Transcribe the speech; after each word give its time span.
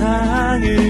세상을 0.00 0.89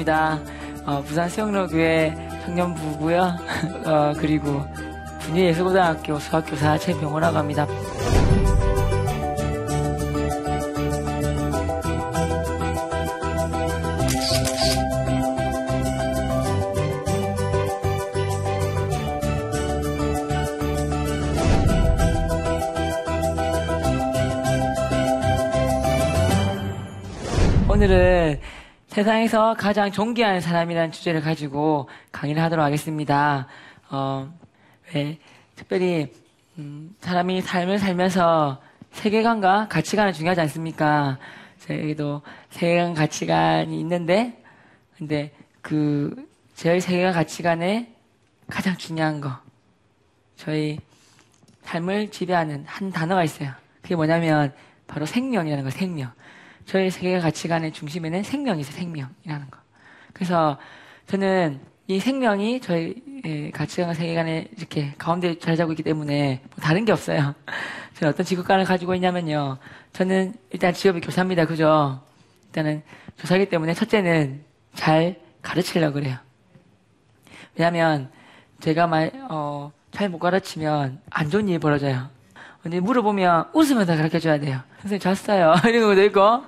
반갑습니다. 0.00 0.40
어, 0.86 1.02
부산 1.02 1.28
수영로교회 1.28 2.14
청년부고요. 2.44 3.36
어, 3.86 4.12
그리고 4.18 4.64
분위예술고등학교 5.20 6.18
수학교사 6.18 6.78
최병호라고 6.78 7.36
합니다. 7.36 7.66
오늘은 27.68 28.38
세상에서 29.00 29.54
가장 29.54 29.90
존귀한 29.90 30.42
사람이라는 30.42 30.92
주제를 30.92 31.22
가지고 31.22 31.88
강의를 32.12 32.42
하도록 32.42 32.62
하겠습니다. 32.62 33.46
어, 33.88 34.30
왜, 34.94 35.18
특별히, 35.56 36.12
음, 36.58 36.94
사람이 37.00 37.40
삶을 37.40 37.78
살면서 37.78 38.60
세계관과 38.92 39.68
가치관은 39.68 40.12
중요하지 40.12 40.42
않습니까? 40.42 41.16
저희도 41.60 42.20
세계관 42.50 42.92
가치관이 42.92 43.80
있는데, 43.80 44.42
근데 44.98 45.32
그, 45.62 46.28
저희 46.54 46.78
세계관 46.78 47.14
가치관에 47.14 47.94
가장 48.50 48.76
중요한 48.76 49.22
거, 49.22 49.30
저희 50.36 50.78
삶을 51.62 52.10
지배하는 52.10 52.64
한 52.66 52.90
단어가 52.90 53.24
있어요. 53.24 53.50
그게 53.80 53.96
뭐냐면, 53.96 54.52
바로 54.86 55.06
생명이라는 55.06 55.64
거, 55.64 55.70
생명. 55.70 56.12
저희 56.70 56.88
세계 56.88 57.18
가치관의 57.18 57.72
중심에는 57.72 58.22
생명이 58.22 58.60
있어요, 58.60 58.76
생명이라는 58.76 59.50
거. 59.50 59.58
그래서 60.12 60.56
저는 61.08 61.58
이 61.88 61.98
생명이 61.98 62.60
저희 62.60 62.94
예, 63.26 63.50
가치관 63.50 63.92
세계관에 63.92 64.46
이렇게 64.56 64.94
가운데 64.96 65.36
자리 65.36 65.56
잡고 65.56 65.72
있기 65.72 65.82
때문에 65.82 66.40
뭐 66.48 66.62
다른 66.62 66.84
게 66.84 66.92
없어요. 66.92 67.34
저는 67.98 68.14
어떤 68.14 68.24
직업관을 68.24 68.64
가지고 68.66 68.94
있냐면요. 68.94 69.58
저는 69.92 70.34
일단 70.50 70.72
직업이 70.72 71.00
교사입니다. 71.00 71.44
그죠? 71.44 72.00
일단은 72.46 72.84
교사이기 73.18 73.48
때문에 73.48 73.74
첫째는 73.74 74.44
잘 74.74 75.18
가르치려고 75.42 75.94
그래요. 75.94 76.18
왜냐하면 77.56 78.12
제가 78.60 78.86
말, 78.86 79.10
어, 79.28 79.72
잘 79.90 80.08
못 80.08 80.20
가르치면 80.20 81.00
안 81.10 81.30
좋은 81.30 81.48
일이 81.48 81.58
벌어져요. 81.58 82.10
언제 82.64 82.78
물어보면 82.80 83.46
웃으면서 83.54 83.96
가르쳐 83.96 84.18
줘야 84.18 84.38
돼요. 84.38 84.60
선생님 84.82 85.00
잤어요. 85.00 85.54
이런 85.68 85.82
것도 85.88 86.02
있고 86.04 86.44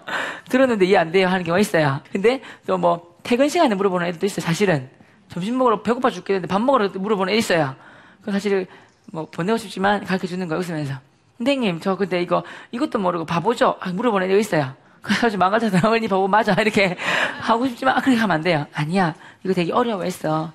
들었는데 0.48 0.84
이해 0.86 0.98
안 0.98 1.10
돼요 1.12 1.28
하는 1.28 1.44
경우가 1.44 1.58
있어요. 1.60 2.00
근데 2.12 2.40
또 2.66 2.76
뭐 2.76 3.12
퇴근 3.22 3.48
시간에 3.48 3.74
물어보는 3.76 4.06
애들도 4.08 4.26
있어요. 4.26 4.44
사실은 4.44 4.90
점심 5.28 5.56
먹으러 5.56 5.82
배고파 5.82 6.10
죽겠는데 6.10 6.48
밥 6.48 6.60
먹으러 6.60 6.88
물어보는 6.88 7.32
애 7.32 7.36
있어요. 7.36 7.74
그 8.22 8.30
사실 8.32 8.66
뭐 9.12 9.26
보내고 9.30 9.56
싶지만 9.58 10.04
가르쳐 10.04 10.26
주는 10.26 10.46
거예요. 10.48 10.60
웃으면서. 10.60 10.94
선생님 11.38 11.80
저 11.80 11.96
근데 11.96 12.20
이거 12.20 12.42
이것도 12.72 12.98
모르고 12.98 13.24
바보죠? 13.24 13.76
아, 13.80 13.90
물어보는 13.90 14.28
애가 14.28 14.38
있어요. 14.38 14.74
그래서 15.00 15.36
망가져서 15.38 15.78
어머니 15.86 16.08
바보 16.08 16.28
맞아 16.28 16.52
이렇게 16.60 16.96
하고 17.40 17.66
싶지만 17.68 17.96
아, 17.96 18.00
그렇게 18.00 18.18
하면 18.20 18.34
안 18.34 18.42
돼요. 18.42 18.66
아니야 18.74 19.14
이거 19.44 19.54
되게 19.54 19.72
어려워했어. 19.72 20.52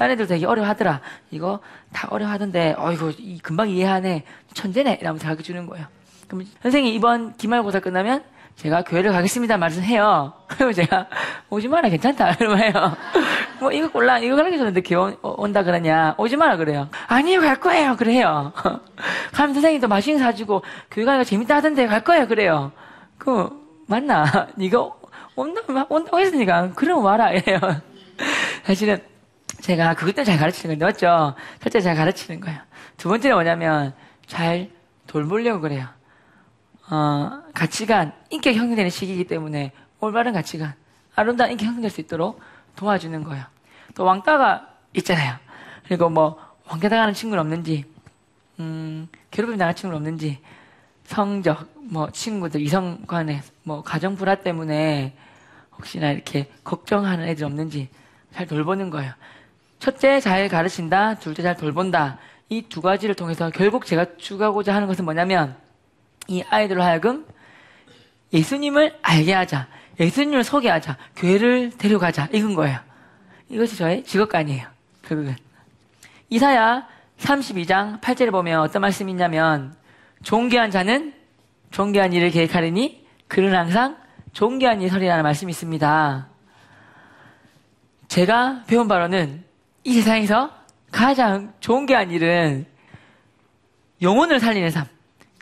딴 0.00 0.10
애들 0.12 0.26
되게 0.26 0.46
어려워하더라. 0.46 1.02
이거 1.30 1.60
다 1.92 2.08
어려워하던데, 2.10 2.74
어이구, 2.78 3.12
금방 3.42 3.68
이해하네. 3.68 4.24
천재네. 4.54 4.96
이러면서 5.02 5.26
가르쳐 5.26 5.42
주는 5.42 5.66
거예요. 5.66 5.86
그럼 6.26 6.46
선생님 6.62 6.94
이번 6.94 7.36
기말고사 7.36 7.80
끝나면 7.80 8.24
제가 8.56 8.82
교회를 8.82 9.12
가겠습니다. 9.12 9.58
말씀해요. 9.58 10.32
그리고 10.48 10.72
제가 10.72 11.06
오지 11.50 11.68
마라 11.68 11.90
괜찮다. 11.90 12.32
이러면 12.40 12.58
해요. 12.60 12.96
뭐 13.60 13.70
이거 13.72 13.90
골라 13.90 14.18
이거 14.18 14.36
가르쳐 14.36 14.56
줬는데 14.56 14.80
교회 14.80 15.16
온다 15.20 15.62
그러냐 15.64 16.14
오지 16.16 16.38
마라 16.38 16.56
그래요. 16.56 16.88
아니요 17.06 17.42
갈 17.42 17.60
거예요. 17.60 17.96
그래요. 17.96 18.54
가면 19.34 19.52
선생님도 19.52 19.86
맛있는 19.86 20.18
거 20.18 20.24
사주고 20.24 20.62
교회 20.90 21.04
가니까 21.04 21.24
재밌다 21.24 21.56
하던데 21.56 21.86
갈 21.86 22.02
거예요. 22.04 22.26
그래요. 22.26 22.72
그 23.18 23.50
맞나? 23.86 24.48
네가 24.54 24.78
온다 25.36 25.60
온다고 25.90 26.18
했으니까 26.20 26.70
그럼 26.70 27.04
와라 27.04 27.32
이래요. 27.32 27.60
사실은 28.64 29.09
제가 29.60 29.94
그것 29.94 30.14
때문에 30.14 30.24
잘 30.24 30.38
가르치는 30.38 30.78
건데, 30.78 30.84
맞죠? 30.84 31.34
첫째 31.60 31.80
잘 31.80 31.94
가르치는 31.94 32.40
거예요. 32.40 32.58
두 32.96 33.08
번째는 33.08 33.36
뭐냐면, 33.36 33.94
잘 34.26 34.70
돌보려고 35.06 35.60
그래요. 35.60 35.86
어, 36.90 37.42
가치관, 37.54 38.12
인격 38.30 38.54
형성되는 38.54 38.90
시기이기 38.90 39.24
때문에, 39.24 39.72
올바른 40.00 40.32
가치관, 40.32 40.74
아름다운 41.14 41.52
인격 41.52 41.66
형성될 41.66 41.90
수 41.90 42.00
있도록 42.00 42.40
도와주는 42.76 43.22
거예요. 43.24 43.44
또 43.94 44.04
왕따가 44.04 44.68
있잖아요. 44.94 45.36
그리고 45.86 46.08
뭐, 46.08 46.38
왕따 46.68 46.88
당하는 46.88 47.14
친구는 47.14 47.40
없는지, 47.40 47.84
음, 48.60 49.08
괴롭힘 49.30 49.58
당하는 49.58 49.76
친구는 49.76 49.96
없는지, 49.96 50.40
성적, 51.04 51.68
뭐, 51.76 52.10
친구들, 52.10 52.60
이성 52.60 53.04
간에, 53.06 53.42
뭐, 53.64 53.82
가정 53.82 54.14
불화 54.14 54.36
때문에, 54.36 55.14
혹시나 55.76 56.12
이렇게 56.12 56.50
걱정하는 56.62 57.26
애들 57.26 57.44
없는지 57.44 57.88
잘 58.32 58.46
돌보는 58.46 58.90
거예요. 58.90 59.12
첫째 59.80 60.20
잘 60.20 60.48
가르친다, 60.48 61.14
둘째 61.14 61.42
잘 61.42 61.56
돌본다. 61.56 62.18
이 62.50 62.62
두 62.68 62.80
가지를 62.82 63.14
통해서 63.14 63.50
결국 63.50 63.86
제가 63.86 64.16
추구하고자 64.18 64.74
하는 64.74 64.86
것은 64.86 65.04
뭐냐면 65.04 65.56
이 66.28 66.42
아이들로 66.48 66.82
하여금 66.82 67.26
예수님을 68.32 68.98
알게 69.02 69.32
하자. 69.32 69.68
예수님을 69.98 70.44
소개하자. 70.44 70.96
교회를 71.16 71.70
데려가자. 71.78 72.28
이건 72.32 72.54
거예요. 72.54 72.78
이것이 73.48 73.76
저의 73.76 74.04
직업관이에요. 74.04 74.66
결국은. 75.02 75.36
이사야 76.28 76.86
32장 77.18 78.00
8절에 78.00 78.30
보면 78.30 78.60
어떤 78.60 78.82
말씀이 78.82 79.10
있냐면 79.12 79.74
존귀한 80.22 80.70
자는 80.70 81.12
존귀한 81.70 82.12
일을 82.12 82.30
계획하리니 82.30 83.06
그는 83.28 83.54
항상 83.54 83.96
존귀한 84.32 84.80
일을 84.80 84.90
서리라는 84.90 85.22
말씀이 85.22 85.50
있습니다. 85.50 86.28
제가 88.08 88.64
배운 88.66 88.88
바로는 88.88 89.49
이 89.84 89.94
세상에서 89.94 90.50
가장 90.90 91.52
좋은 91.60 91.86
게 91.86 91.94
아니른 91.94 92.66
영혼을 94.02 94.40
살리는 94.40 94.70
삶. 94.70 94.86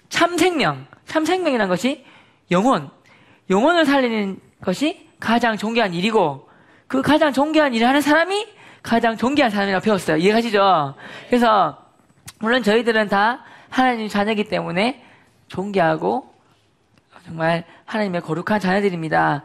참 0.08 0.36
생명. 0.36 0.86
참 1.06 1.24
생명이라는 1.24 1.68
것이 1.68 2.04
영혼. 2.50 2.90
영혼을 3.50 3.84
살리는 3.84 4.38
것이 4.62 5.08
가장 5.20 5.56
존귀한 5.56 5.94
일이고 5.94 6.48
그 6.86 7.02
가장 7.02 7.32
존귀한 7.32 7.74
일을 7.74 7.86
하는 7.88 8.00
사람이 8.00 8.46
가장 8.82 9.16
존귀한 9.16 9.50
사람이라고 9.50 9.84
배웠어요. 9.84 10.16
이해가시죠? 10.18 10.94
그래서 11.28 11.78
물론 12.38 12.62
저희들은 12.62 13.08
다 13.08 13.44
하나님 13.68 14.08
자녀이기 14.08 14.44
때문에 14.44 15.04
존귀하고 15.48 16.32
정말 17.24 17.64
하나님의 17.84 18.20
거룩한 18.22 18.60
자녀들입니다. 18.60 19.42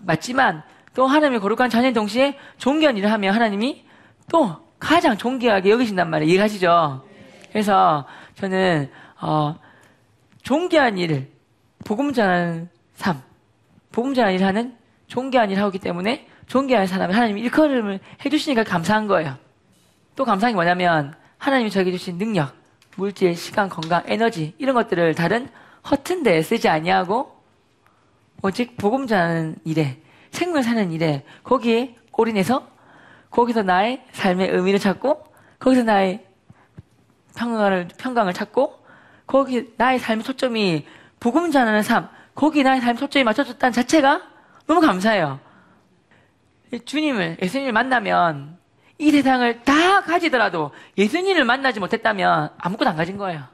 맞지만 0.00 0.62
또 0.94 1.06
하나님의 1.06 1.40
거룩한 1.40 1.70
자녀인 1.70 1.92
동시에 1.92 2.38
존귀한 2.58 2.96
일을 2.96 3.12
하며 3.12 3.30
하나님이 3.32 3.84
또 4.30 4.56
가장 4.78 5.18
존귀하게 5.18 5.70
여기신단 5.70 6.08
말이에요. 6.08 6.32
이해하시죠? 6.32 7.04
그래서 7.50 8.06
저는 8.36 8.90
어, 9.20 9.56
존귀한 10.42 10.96
일을 10.96 11.28
복음 11.84 12.12
전하는 12.12 12.70
삶, 12.94 13.20
복음 13.92 14.14
전하는 14.14 14.36
일을 14.36 14.46
하는 14.46 14.76
존귀한 15.08 15.50
일을 15.50 15.62
하기 15.64 15.78
때문에 15.80 16.26
존귀한 16.46 16.86
사람을 16.86 17.14
하나님이 17.14 17.42
일컬음을 17.42 18.00
해주시니까 18.24 18.64
감사한 18.64 19.06
거예요. 19.06 19.36
또 20.16 20.24
감사한 20.24 20.52
게 20.52 20.54
뭐냐면 20.54 21.14
하나님이 21.38 21.70
저에게 21.70 21.90
주신 21.90 22.16
능력, 22.16 22.54
물질, 22.96 23.34
시간, 23.36 23.68
건강, 23.68 24.02
에너지 24.06 24.54
이런 24.58 24.74
것들을 24.74 25.14
다른 25.14 25.48
허튼 25.90 26.22
데에 26.22 26.42
쓰지 26.42 26.68
아니하고 26.68 27.36
오직 28.42 28.76
복음 28.76 29.06
전하는 29.06 29.56
일에 29.64 30.00
생명 30.30 30.62
사는 30.62 30.92
일에 30.92 31.24
거기에 31.42 31.96
올인해서 32.12 32.66
거기서 33.30 33.62
나의 33.62 34.04
삶의 34.12 34.50
의미를 34.50 34.78
찾고 34.78 35.24
거기서 35.58 35.84
나의 35.84 36.24
평강을 37.36 37.88
평강을 37.96 38.32
찾고 38.32 38.80
거기 39.26 39.72
나의 39.76 39.98
삶의 39.98 40.24
초점이 40.24 40.86
복음 41.20 41.50
전하는 41.50 41.82
삶 41.82 42.08
거기 42.34 42.62
나의 42.62 42.80
삶 42.80 42.96
초점이 42.96 43.24
맞춰졌다는 43.24 43.72
자체가 43.72 44.22
너무 44.66 44.80
감사해요. 44.80 45.40
주님을 46.84 47.38
예수님을 47.42 47.72
만나면 47.72 48.58
이 48.98 49.10
세상을 49.10 49.62
다 49.62 50.02
가지더라도 50.02 50.72
예수님을 50.98 51.44
만나지 51.44 51.80
못했다면 51.80 52.50
아무것도 52.58 52.90
안 52.90 52.96
가진 52.96 53.16
거예요. 53.16 53.44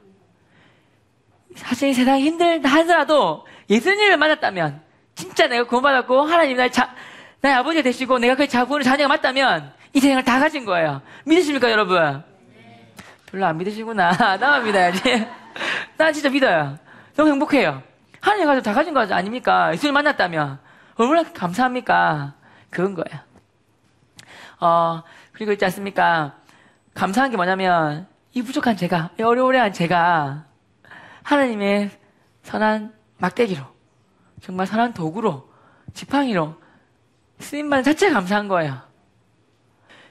사실 1.55 1.93
세상이 1.93 2.23
힘들다 2.23 2.69
하더라도 2.69 3.45
예수님을 3.69 4.17
만났다면 4.17 4.81
진짜 5.15 5.47
내가 5.47 5.65
구원받았고 5.65 6.21
하나님 6.21 6.57
나의 6.57 6.71
자, 6.71 6.93
나의 7.41 7.55
아버지가 7.55 7.83
되시고 7.83 8.19
내가 8.19 8.35
그 8.35 8.47
자부의 8.47 8.83
자녀가 8.83 9.07
맞다면 9.09 9.71
이 9.93 9.99
세상을 9.99 10.23
다 10.23 10.39
가진 10.39 10.65
거예요. 10.65 11.01
믿으십니까 11.25 11.71
여러분? 11.71 12.23
별로 13.31 13.45
안 13.45 13.57
믿으시구나. 13.57 14.11
나만 14.37 14.63
믿어야지. 14.63 15.27
난 15.97 16.13
진짜 16.13 16.29
믿어요. 16.29 16.77
너무 17.15 17.29
행복해요. 17.31 17.81
하나님 18.21 18.45
가서 18.45 18.61
다 18.61 18.73
가진 18.73 18.93
거 18.93 19.01
아닙니까? 19.01 19.71
예수님 19.73 19.93
만났다면 19.93 20.59
얼마나 20.95 21.23
감사합니까? 21.31 22.33
그건 22.69 22.95
거예요. 22.95 23.21
어, 24.59 25.03
그리고 25.33 25.51
있지 25.51 25.65
않습니까? 25.65 26.35
감사한 26.93 27.29
게 27.29 27.37
뭐냐면, 27.37 28.07
이 28.33 28.41
부족한 28.41 28.75
제가, 28.75 29.11
이 29.19 29.23
어려오래한 29.23 29.71
제가, 29.71 30.45
하나님의 31.21 31.91
선한 32.43 32.93
막대기로, 33.17 33.63
정말 34.41 34.65
선한 34.65 34.93
도구로, 34.93 35.47
지팡이로, 35.93 36.55
쓰임받는 37.39 37.83
자체가 37.83 38.13
감사한 38.13 38.47
거예요. 38.47 38.81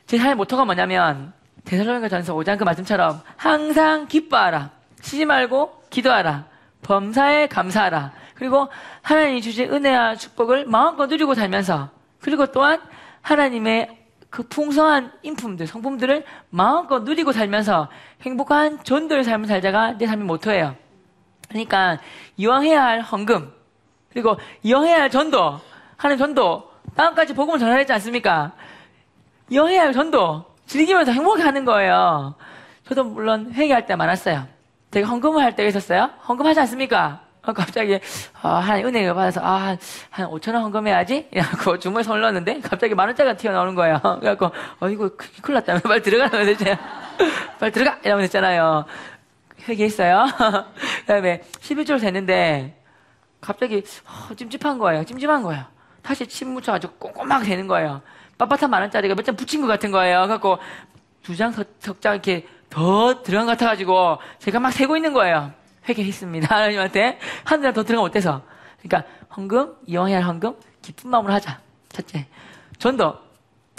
제 0.06 0.18
삶의 0.18 0.36
모토가 0.36 0.64
뭐냐면, 0.64 1.32
대살로니가 1.64 2.08
전서 2.08 2.34
5장 2.34 2.58
그 2.58 2.64
말씀처럼, 2.64 3.20
항상 3.36 4.06
기뻐하라. 4.06 4.70
쉬지 5.00 5.24
말고 5.24 5.82
기도하라. 5.90 6.44
범사에 6.82 7.48
감사하라. 7.48 8.12
그리고 8.34 8.68
하나님이 9.02 9.42
주신 9.42 9.72
은혜와 9.72 10.16
축복을 10.16 10.66
마음껏 10.66 11.06
누리고 11.06 11.34
살면서, 11.34 11.90
그리고 12.20 12.46
또한 12.46 12.80
하나님의 13.22 14.04
그 14.30 14.42
풍성한 14.42 15.12
인품들, 15.22 15.66
성품들을 15.66 16.24
마음껏 16.50 17.00
누리고 17.00 17.32
살면서 17.32 17.88
행복한 18.22 18.82
전도의 18.84 19.24
삶을 19.24 19.48
살자가 19.48 19.98
내 19.98 20.06
삶의 20.06 20.26
모토예요. 20.26 20.76
그러니까 21.48 21.98
이왕 22.36 22.64
해야 22.64 22.84
할 22.84 23.00
헌금, 23.00 23.52
그리고 24.10 24.36
이왕 24.62 24.84
해야 24.86 25.02
할 25.02 25.10
전도, 25.10 25.60
하는 25.96 26.18
전도, 26.18 26.70
다음까지 26.96 27.34
복음을 27.34 27.58
되지 27.78 27.92
않습니까? 27.92 28.52
이왕 29.50 29.68
해야 29.68 29.82
할 29.82 29.92
전도, 29.92 30.44
즐기면서 30.66 31.12
행복해 31.12 31.42
하는 31.42 31.64
거예요. 31.64 32.34
저도 32.88 33.04
물론 33.04 33.52
회개할 33.52 33.86
때 33.86 33.94
많았어요. 33.94 34.46
제가 34.90 35.08
헌금을 35.08 35.42
할 35.42 35.54
때가 35.54 35.68
있었어요. 35.68 36.10
헌금 36.28 36.46
하지 36.46 36.60
않습니까? 36.60 37.20
어, 37.42 37.52
갑자기 37.52 38.00
아, 38.42 38.56
하나님 38.56 38.88
은혜를 38.88 39.14
받아서 39.14 39.40
아, 39.40 39.54
한, 39.54 39.78
한 40.10 40.26
5천 40.26 40.54
원 40.54 40.64
헌금해야지. 40.64 41.28
이래갖고 41.30 41.78
주머니 41.78 42.02
손을 42.02 42.20
넣었는데 42.22 42.60
갑자기 42.60 42.94
만 42.94 43.08
원짜리가 43.08 43.36
튀어나오는 43.36 43.74
거예요. 43.74 44.00
그래갖고 44.20 44.50
어 44.80 44.88
이거 44.88 45.10
큰일 45.16 45.54
났다. 45.54 45.78
빨리 45.86 46.02
들어가라고 46.02 46.38
했지. 46.38 46.64
빨리 47.60 47.72
들어가 47.72 47.98
이러면 48.04 48.24
됐잖아요. 48.24 48.84
회개했어요. 49.68 50.26
그 51.00 51.06
다음에 51.06 51.42
11조를 51.60 52.00
셌는데 52.00 52.82
갑자기 53.40 53.84
어, 54.06 54.34
찜찜한 54.34 54.78
거예요. 54.78 55.04
찜찜한 55.04 55.42
거예요. 55.42 55.75
다시 56.06 56.24
침 56.28 56.50
묻혀가지고 56.54 56.94
꼼꼼하게 56.94 57.46
되는 57.46 57.66
거예요. 57.66 58.00
빳빳한 58.38 58.68
만 58.68 58.80
원짜리가 58.82 59.16
몇 59.16 59.24
장 59.24 59.34
붙인 59.34 59.60
것 59.60 59.66
같은 59.66 59.90
거예요. 59.90 60.20
그래갖고 60.22 60.58
두 61.24 61.34
장, 61.34 61.52
석장 61.80 62.12
이렇게 62.14 62.46
더 62.70 63.22
들어간 63.24 63.46
것 63.46 63.52
같아가지고 63.52 64.18
제가 64.38 64.60
막 64.60 64.70
세고 64.70 64.96
있는 64.96 65.12
거예요. 65.12 65.50
회개했습니다. 65.88 66.46
하나님한테 66.54 67.18
한달더 67.44 67.82
들어가면 67.82 68.08
어때서? 68.10 68.42
그러니까 68.80 69.10
헌금, 69.36 69.74
이용해야 69.86 70.18
할 70.18 70.24
헌금, 70.24 70.54
기쁜 70.80 71.10
마음으로 71.10 71.32
하자. 71.32 71.58
첫째. 71.90 72.26
전도. 72.78 73.16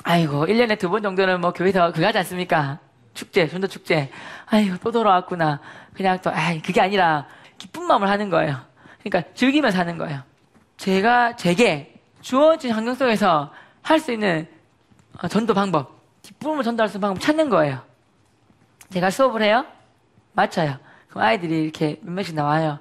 아이고, 0.04 0.46
1년에 0.48 0.78
두 0.80 0.90
번 0.90 1.02
정도는 1.04 1.40
뭐 1.40 1.54
교회에서 1.54 1.92
그거 1.94 2.08
하지 2.08 2.18
않습니까? 2.20 2.80
축제, 3.14 3.48
전도 3.48 3.68
축제. 3.68 4.10
아이고, 4.48 4.76
또 4.84 4.92
돌아왔구나. 4.92 5.62
그냥 5.94 6.20
또, 6.22 6.30
아이, 6.32 6.62
그게 6.62 6.82
아니라 6.82 7.26
기쁜 7.58 7.84
마음을 7.88 8.10
하는 8.10 8.30
거예요. 8.30 8.58
그러니까 9.04 9.32
즐기면서 9.34 9.80
하는 9.80 9.98
거예요. 9.98 10.22
제가, 10.78 11.36
제게 11.38 11.97
주어진 12.28 12.72
환경 12.72 12.94
속에서 12.94 13.54
할 13.82 14.02
수 14.02 14.12
있는 14.12 14.46
어, 15.22 15.30
전도 15.30 15.54
방법, 15.54 15.98
기쁨을 16.24 16.62
전달할 16.62 16.90
수 16.90 16.98
있는 16.98 17.08
방법 17.08 17.22
찾는 17.22 17.50
거예요. 17.50 17.80
제가 18.90 19.10
수업을 19.12 19.42
해요? 19.42 19.66
맞춰요. 20.34 20.76
그럼 21.08 21.24
아이들이 21.24 21.64
이렇게 21.64 22.02
몇 22.02 22.12
명씩 22.12 22.36
나와요. 22.36 22.80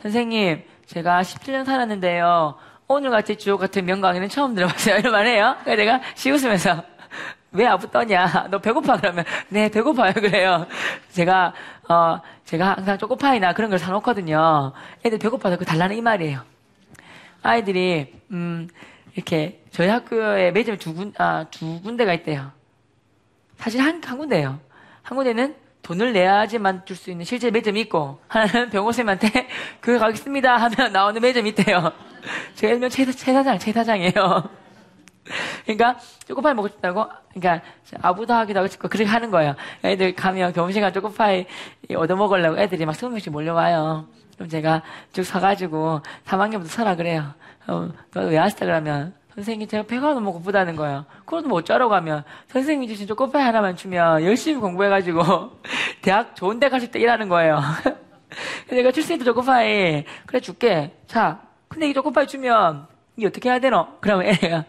선생님, 0.00 0.62
제가 0.86 1.22
17년 1.22 1.64
살았는데요. 1.64 2.54
오늘같이 2.86 3.34
주옥 3.34 3.58
같은 3.58 3.84
명강의는 3.84 4.28
처음 4.28 4.54
들어봤어요. 4.54 4.98
이런 5.02 5.10
말 5.10 5.26
해요. 5.26 5.56
그래서 5.64 5.76
내가 5.82 6.00
시웃으면서 6.14 6.84
왜 7.50 7.66
아부 7.66 7.90
떠냐? 7.90 8.46
너 8.48 8.58
배고파? 8.60 8.96
그러면 8.98 9.24
네 9.48 9.68
배고파요. 9.70 10.12
그래요. 10.22 10.68
제가 11.10 11.52
어 11.88 12.20
제가 12.44 12.74
항상 12.76 12.96
초코파이나 12.96 13.54
그런 13.54 13.70
걸 13.70 13.80
사놓거든요. 13.80 14.72
애들 15.04 15.18
배고파서 15.18 15.56
그 15.56 15.64
달라는 15.64 15.96
이 15.96 16.00
말이에요. 16.00 16.53
아이들이 17.44 18.12
음 18.32 18.68
이렇게 19.14 19.62
저희 19.70 19.88
학교에 19.88 20.50
매점이 20.50 20.78
두 20.78 20.94
군, 20.94 21.12
아, 21.18 21.44
두 21.50 21.80
군데가 21.82 22.12
있대요. 22.14 22.50
사실 23.58 23.80
한, 23.80 24.02
한 24.02 24.18
군데예요. 24.18 24.58
한 25.02 25.16
군데는 25.16 25.54
돈을 25.82 26.14
내야지만 26.14 26.86
줄 26.86 26.96
수 26.96 27.10
있는 27.10 27.24
실제 27.26 27.50
매점이 27.50 27.82
있고 27.82 28.18
하나는 28.28 28.70
병호쌤한테 28.70 29.28
그거 29.80 29.98
가겠습니다 29.98 30.56
하면 30.56 30.92
나오는 30.92 31.20
매점이 31.20 31.50
있대요. 31.50 31.92
제가 32.56 32.72
일명 32.72 32.88
최, 32.88 33.04
최 33.04 33.32
사장, 33.34 33.58
최 33.58 33.72
사장이에요. 33.72 34.12
그러니까 35.64 35.98
초코파이 36.26 36.54
먹고 36.54 36.68
싶다고 36.68 37.06
그러니까 37.34 37.62
아부다 38.00 38.38
하기도 38.40 38.60
하고 38.60 38.68
싶고 38.68 38.88
그렇게 38.88 39.08
하는 39.10 39.30
거예요. 39.30 39.54
애들 39.84 40.14
가면 40.14 40.54
경시간 40.54 40.92
초코파이 40.94 41.44
얻어 41.94 42.16
먹으려고 42.16 42.58
애들이 42.58 42.86
막 42.86 42.94
스무 42.94 43.10
명씩 43.10 43.32
몰려와요. 43.32 44.06
그럼 44.36 44.48
제가 44.48 44.82
쭉 45.12 45.24
사가지고 45.24 46.00
3학년부터 46.26 46.66
사라 46.66 46.96
그래요. 46.96 47.34
어, 47.66 47.88
너왜 48.12 48.38
왔어? 48.38 48.56
그러면 48.60 49.14
선생님 49.34 49.66
제가 49.68 49.84
배가 49.84 50.14
너무 50.14 50.32
고프다는 50.32 50.76
거예요. 50.76 51.06
그래도 51.26 51.48
뭐 51.48 51.58
어쩌라고 51.58 51.94
하면 51.94 52.22
선생님이 52.48 52.88
주신 52.88 53.06
초코파이 53.06 53.42
하나만 53.42 53.74
주면 53.76 54.22
열심히 54.22 54.60
공부해가지고 54.60 55.22
대학 56.02 56.36
좋은 56.36 56.60
데 56.60 56.68
가실 56.68 56.90
때 56.90 57.00
일하는 57.00 57.28
거예요. 57.28 57.60
내가 58.70 58.92
출생도 58.92 59.24
초코파이 59.24 60.04
그래 60.26 60.40
줄게. 60.40 60.92
자 61.08 61.40
근데 61.68 61.88
이 61.88 61.94
초코파이 61.94 62.26
주면 62.28 62.86
이 63.16 63.26
어떻게 63.26 63.48
해야 63.48 63.58
되노? 63.58 63.86
그러면 64.00 64.26
애가 64.26 64.64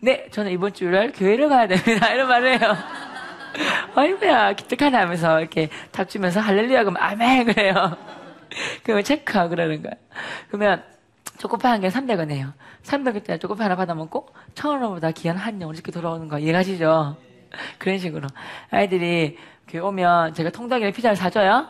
네 0.00 0.28
저는 0.30 0.50
이번 0.50 0.72
주를 0.72 1.12
교회를 1.12 1.48
가야 1.48 1.68
됩니다. 1.68 2.08
이런 2.08 2.28
말을 2.28 2.60
해요. 2.60 2.76
아이고야 3.94 4.54
기특하네 4.54 4.96
하면서 4.96 5.38
이렇게 5.38 5.68
답 5.92 6.08
주면서 6.08 6.40
할렐루야 6.40 6.80
그러면 6.80 7.00
아멘 7.00 7.44
그래요. 7.44 7.96
그러면 8.84 9.04
체크하고 9.04 9.50
그러는 9.50 9.82
거야. 9.82 9.92
그러면 10.48 10.82
초코파이 11.38 11.72
한 11.72 11.80
개에 11.80 11.90
300원이에요. 11.90 12.52
300원짜리 12.82 13.40
초코파이 13.40 13.64
하나 13.64 13.76
받아 13.76 13.94
먹고 13.94 14.28
1000원보다 14.54 15.14
귀한 15.14 15.36
한영 15.36 15.72
이렇게 15.72 15.90
돌아오는 15.90 16.28
거 16.28 16.38
이해가시죠? 16.38 17.16
그런 17.78 17.98
식으로. 17.98 18.28
아이들이 18.70 19.38
오면 19.74 20.34
제가 20.34 20.50
통닭이랑 20.50 20.92
피자를 20.92 21.16
사줘요. 21.16 21.68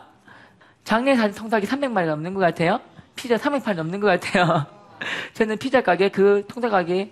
작년에 0.83 1.17
사준 1.17 1.35
통닭이 1.35 1.65
300마리 1.65 2.05
넘는 2.05 2.33
것 2.33 2.41
같아요. 2.41 2.79
피자 3.15 3.35
300판 3.35 3.75
넘는 3.75 3.99
것 3.99 4.07
같아요. 4.07 4.65
저는 5.33 5.57
피자 5.57 5.81
가게, 5.81 6.09
그 6.09 6.45
통닭 6.47 6.71
가게, 6.71 7.11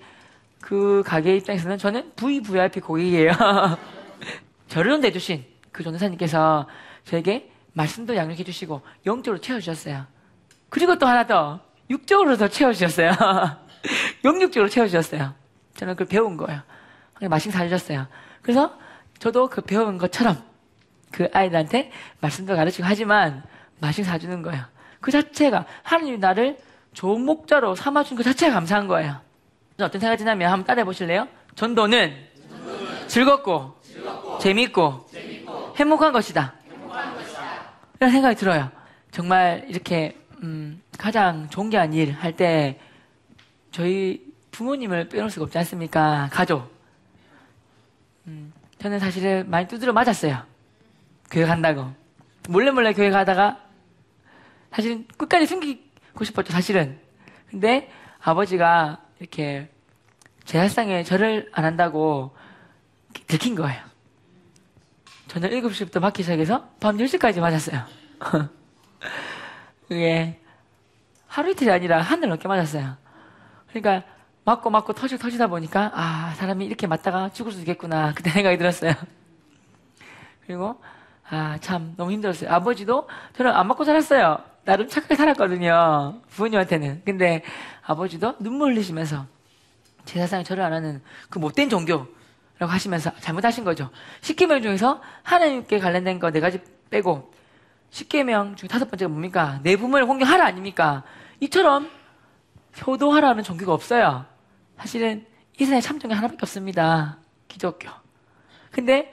그 0.59 1.03
가게 1.05 1.37
입장에서는 1.37 1.77
저는 1.77 2.11
VVIP 2.15 2.81
고객이에요. 2.81 3.31
저를 4.67 4.99
내주신 4.99 5.43
그 5.71 5.83
전도사님께서 5.83 6.67
저에게 7.05 7.51
말씀도 7.73 8.15
양육해 8.15 8.43
주시고 8.43 8.81
영적으로 9.05 9.39
채워주셨어요. 9.41 10.05
그리고 10.69 10.97
또 10.97 11.07
하나 11.07 11.25
더 11.25 11.59
육적으로 11.89 12.37
더 12.37 12.47
채워주셨어요. 12.47 13.11
영육적으로 14.23 14.69
채워주셨어요. 14.69 15.33
저는 15.75 15.95
그걸 15.95 16.07
배운 16.07 16.37
거예요. 16.37 16.61
말씀 17.29 17.51
사주셨어요. 17.51 18.07
그래서 18.41 18.77
저도 19.19 19.47
그 19.47 19.61
배운 19.61 19.97
것처럼 19.97 20.41
그 21.11 21.27
아이들한테 21.33 21.91
말씀도 22.19 22.55
가르치고 22.55 22.87
하지만 22.87 23.43
말씀 23.79 24.03
사주는 24.03 24.41
거예요. 24.41 24.63
그 24.99 25.11
자체가 25.11 25.65
하나님이 25.83 26.17
나를 26.17 26.57
좋은 26.93 27.21
목자로 27.21 27.75
삼아준 27.75 28.17
그 28.17 28.23
자체가 28.23 28.53
감사한 28.53 28.87
거예요. 28.87 29.19
어떤 29.79 29.99
생각이 29.99 30.17
드냐면 30.17 30.51
한번 30.51 30.65
따라해 30.65 30.85
보실래요? 30.85 31.27
전도는, 31.55 32.13
전도는 32.49 33.07
즐겁고, 33.07 33.75
즐겁고 33.81 34.37
재미있고, 34.39 35.07
재미있고 35.11 35.73
행복한 35.77 36.11
것이다. 36.13 36.53
이런 38.01 38.11
생각이 38.11 38.35
들어요. 38.35 38.71
정말 39.11 39.63
이렇게 39.69 40.17
음, 40.41 40.81
가장 40.97 41.47
존귀한 41.49 41.93
일 41.93 42.13
할 42.13 42.35
때 42.35 42.79
저희 43.69 44.25
부모님을 44.49 45.07
빼놓을 45.07 45.29
수가 45.29 45.45
없지 45.45 45.57
않습니까? 45.59 46.27
가족. 46.31 46.73
음, 48.25 48.51
저는 48.79 48.97
사실은 48.99 49.47
많이 49.51 49.67
두드려 49.67 49.93
맞았어요. 49.93 50.43
교회 51.29 51.45
간다고. 51.45 51.93
몰래 52.49 52.71
몰래 52.71 52.91
교회 52.93 53.11
가다가 53.11 53.59
사실은 54.71 55.05
끝까지 55.15 55.45
숨기고 55.45 56.23
싶었죠, 56.23 56.51
사실은. 56.51 56.99
근데 57.51 57.91
아버지가 58.19 58.99
이렇게 59.19 59.69
제사상에 60.45 61.03
절을 61.03 61.49
안 61.53 61.65
한다고 61.65 62.35
들킨 63.27 63.53
거예요. 63.53 63.79
저는 65.31 65.49
7시부터 65.49 65.99
맞기 66.01 66.23
시작해서 66.23 66.67
밤 66.79 66.97
10시까지 66.97 67.39
맞았어요. 67.39 67.83
그게 69.87 70.39
하루 71.27 71.51
이틀이 71.51 71.71
아니라 71.71 72.01
한 72.01 72.19
달 72.19 72.29
넘게 72.29 72.47
맞았어요. 72.47 72.97
그러니까 73.69 74.03
맞고 74.43 74.69
맞고 74.69 74.93
터지고 74.93 75.21
터지다 75.21 75.47
보니까 75.47 75.91
아 75.93 76.33
사람이 76.35 76.65
이렇게 76.65 76.85
맞다가 76.87 77.29
죽을 77.29 77.51
수 77.53 77.59
있겠구나 77.59 78.13
그때 78.13 78.29
생각이 78.31 78.57
들었어요. 78.57 78.93
그리고 80.45 80.81
아 81.29 81.57
참 81.61 81.93
너무 81.95 82.11
힘들었어요. 82.11 82.51
아버지도 82.51 83.07
저는 83.37 83.51
안 83.53 83.67
맞고 83.67 83.85
살았어요. 83.85 84.39
나름 84.65 84.89
착하게 84.89 85.15
살았거든요. 85.15 86.19
부모님한테는. 86.29 87.03
근데 87.05 87.41
아버지도 87.85 88.35
눈물 88.39 88.71
흘리시면서 88.73 89.25
제사상에 90.03 90.43
절을 90.43 90.61
안 90.61 90.73
하는 90.73 91.01
그 91.29 91.39
못된 91.39 91.69
종교 91.69 92.05
라고 92.61 92.71
하시면서 92.71 93.11
잘못하신 93.21 93.63
거죠. 93.63 93.89
십계명 94.21 94.61
중에서 94.61 95.01
하나님께 95.23 95.79
관련된 95.79 96.19
거 96.19 96.29
네 96.29 96.39
가지 96.39 96.61
빼고 96.91 97.33
십계명 97.89 98.55
중 98.55 98.69
다섯 98.69 98.87
번째가 98.87 99.09
뭡니까? 99.09 99.59
내 99.63 99.75
부모를 99.75 100.05
공경하라 100.05 100.45
아닙니까? 100.45 101.01
이처럼 101.39 101.89
효도하라는 102.85 103.41
종교가 103.41 103.73
없어요. 103.73 104.25
사실은 104.77 105.25
이 105.55 105.65
세상에 105.65 105.81
참종이 105.81 106.13
하나밖에 106.13 106.37
없습니다. 106.43 107.17
기독교. 107.47 107.89
근데 108.69 109.11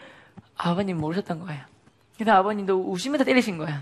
아버님 0.58 0.98
모르셨던 0.98 1.40
거예요. 1.40 1.64
그래서 2.16 2.32
아버님도 2.32 2.90
우시면서 2.92 3.24
때리신 3.24 3.56
거예요. 3.56 3.78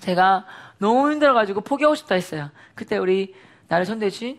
제가 0.00 0.44
너무 0.76 1.10
힘들어가지고 1.12 1.62
포기하고 1.62 1.94
싶다 1.94 2.14
했어요. 2.14 2.50
그때 2.74 2.98
우리 2.98 3.34
나를 3.68 3.86
손대신 3.86 4.38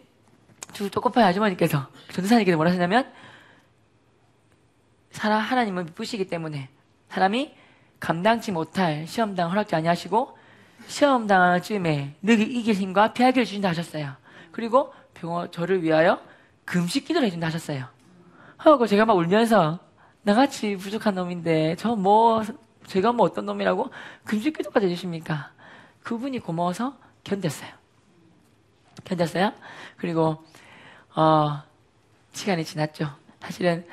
주술 0.74 0.92
또꼬파의 0.92 1.26
아주머니께서 1.26 1.88
전도사님께서 2.12 2.56
뭐라 2.56 2.70
하셨냐면 2.70 3.12
사람 5.14 5.40
하나님은 5.40 5.86
미쁘시기 5.86 6.28
때문에 6.28 6.70
사람이 7.10 7.56
감당치 8.00 8.52
못할 8.52 9.08
시험당 9.08 9.52
허락지 9.52 9.76
아니하시고 9.76 10.38
시험당하는 10.88 11.62
쯤에 11.62 12.16
늘 12.22 12.42
이길 12.42 12.74
힘과 12.74 13.14
피하기를 13.14 13.46
주신다 13.46 13.70
하셨어요. 13.70 14.14
그리고 14.52 14.94
병원 15.14 15.50
저를 15.52 15.82
위하여 15.84 16.20
금식 16.66 17.06
기도를 17.06 17.28
해준다 17.28 17.48
하셨어요. 17.48 17.86
하고 18.58 18.88
제가 18.88 19.06
막 19.06 19.14
울면서 19.14 19.80
나같이 20.24 20.76
부족한 20.76 21.16
놈인데 21.16 21.76
저 21.78 21.96
뭐 21.96 22.44
제가 22.88 23.14
뭐 23.14 23.26
어떤 23.26 23.46
놈이라고 23.46 23.92
금식 24.26 24.58
기도까지 24.58 24.88
해주십니까? 24.88 25.52
그분이 26.02 26.40
고마워서 26.40 26.98
견뎠어요. 27.24 27.70
견뎠어요. 29.06 29.54
그리고 29.98 30.44
어, 31.16 31.62
시간이 32.34 32.66
지났죠. 32.66 33.10
사실은 33.40 33.86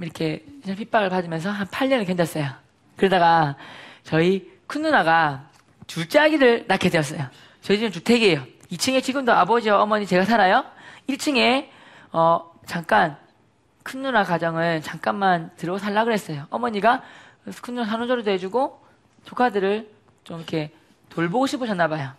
이렇게 0.00 0.44
핍박을 0.64 1.08
받으면서 1.08 1.50
한 1.50 1.66
8년을 1.66 2.06
견뎠어요. 2.06 2.54
그러다가 2.96 3.56
저희 4.02 4.50
큰 4.66 4.82
누나가 4.82 5.48
둘째 5.86 6.18
아기를 6.18 6.66
낳게 6.68 6.90
되었어요. 6.90 7.26
저희 7.62 7.78
집은 7.78 7.92
주택이에요. 7.92 8.44
2층에 8.70 9.02
지금도 9.02 9.32
아버지와 9.32 9.82
어머니 9.82 10.06
제가 10.06 10.24
살아요. 10.24 10.64
1층에 11.08 11.68
어, 12.12 12.52
잠깐 12.66 13.16
큰 13.82 14.02
누나 14.02 14.22
가정을 14.22 14.82
잠깐만 14.82 15.50
들어오 15.56 15.78
살라 15.78 16.04
그랬어요. 16.04 16.46
어머니가 16.50 17.02
큰 17.62 17.74
누나 17.74 17.86
산후조리도 17.86 18.30
해주고 18.30 18.84
조카들을 19.24 19.88
좀 20.24 20.36
이렇게 20.38 20.72
돌보고 21.08 21.46
싶으셨나 21.46 21.88
봐요. 21.88 22.10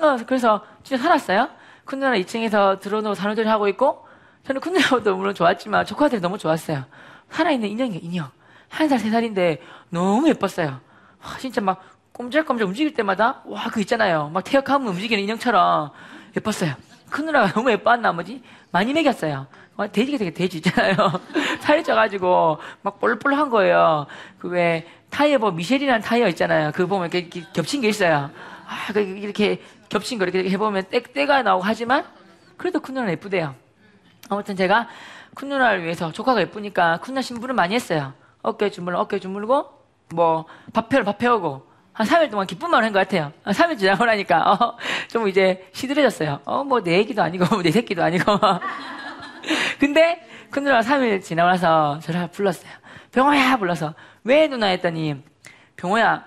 어, 0.00 0.16
그래서 0.26 0.64
진짜 0.82 1.02
살았어요. 1.02 1.50
큰 1.84 2.00
누나 2.00 2.16
2층에서 2.16 2.80
들어오고 2.80 3.14
산후조리 3.14 3.48
하고 3.48 3.68
있고 3.68 4.06
저는 4.46 4.60
큰 4.60 4.72
누나도 4.72 5.16
물론 5.16 5.34
좋았지만 5.34 5.84
조카들이 5.84 6.20
너무 6.20 6.38
좋았어요. 6.38 6.84
살아있는 7.30 7.68
인형이에요, 7.68 8.00
인형. 8.02 8.28
한 8.68 8.88
살, 8.88 8.98
세 8.98 9.10
살인데 9.10 9.60
너무 9.88 10.28
예뻤어요. 10.28 10.80
와, 11.22 11.36
진짜 11.38 11.60
막 11.60 11.82
꼼짝꼼짝 12.12 12.68
움직일 12.68 12.94
때마다 12.94 13.42
와, 13.46 13.64
그 13.72 13.80
있잖아요. 13.80 14.30
막 14.32 14.42
태역하면 14.44 14.88
움직이는 14.88 15.22
인형처럼 15.24 15.90
예뻤어요. 16.36 16.74
큰 17.08 17.26
누나가 17.26 17.48
너무 17.52 17.70
예뻐한 17.70 18.02
나머지 18.02 18.42
많이 18.70 18.92
먹였어요. 18.92 19.46
돼지가 19.92 20.18
되게 20.18 20.30
돼지 20.30 20.58
있잖아요. 20.58 20.94
살이 21.60 21.82
쪄가지고 21.82 22.58
막 22.82 23.00
볼볼한 23.00 23.48
거예요. 23.50 24.06
그 24.38 24.48
왜 24.48 24.86
타이어 25.10 25.38
뭐 25.38 25.50
미셸이라는 25.50 26.02
타이어 26.02 26.28
있잖아요. 26.28 26.70
그거 26.72 26.86
보면 26.86 27.10
이렇게, 27.12 27.42
겹친 27.52 27.80
게 27.80 27.88
있어요. 27.88 28.30
아, 28.66 28.92
그 28.92 29.00
이렇게 29.00 29.60
겹친 29.88 30.18
거 30.18 30.24
이렇게 30.24 30.48
해보면 30.50 30.84
때, 30.90 31.02
때가 31.02 31.42
나오고 31.42 31.64
하지만 31.64 32.04
그래도 32.56 32.80
큰 32.80 32.94
누나는 32.94 33.14
예쁘대요. 33.14 33.54
아무튼 34.28 34.54
제가 34.54 34.88
큰 35.34 35.48
누나를 35.48 35.82
위해서 35.84 36.12
조카가 36.12 36.40
예쁘니까 36.42 36.98
큰 36.98 37.14
누나 37.14 37.22
신부를 37.22 37.54
많이 37.54 37.74
했어요. 37.74 38.12
어깨 38.42 38.70
주물러 38.70 38.98
어깨 39.00 39.18
주물고 39.18 39.68
뭐 40.14 40.46
밥 40.72 40.92
해러 40.92 41.04
밥 41.04 41.22
해오고 41.22 41.68
한 41.92 42.06
3일 42.06 42.30
동안 42.30 42.46
기쁜 42.46 42.70
말을 42.70 42.86
한것 42.86 43.08
같아요. 43.08 43.32
3일 43.44 43.78
지나고 43.78 44.04
나니까 44.04 44.52
어, 44.52 44.76
좀 45.08 45.28
이제 45.28 45.68
시들해졌어요. 45.72 46.40
어, 46.44 46.64
뭐 46.64 46.80
내 46.80 46.98
얘기도 46.98 47.22
아니고 47.22 47.62
내 47.62 47.70
새끼도 47.70 48.02
아니고 48.02 48.24
근데 49.78 50.26
큰 50.50 50.64
누나가 50.64 50.80
3일 50.82 51.22
지나고 51.22 51.50
나서 51.50 51.98
저를 52.00 52.28
불렀어요. 52.28 52.70
병호야 53.12 53.56
불러서 53.58 53.94
왜 54.24 54.46
누나 54.48 54.66
했더니 54.66 55.22
병호야 55.76 56.24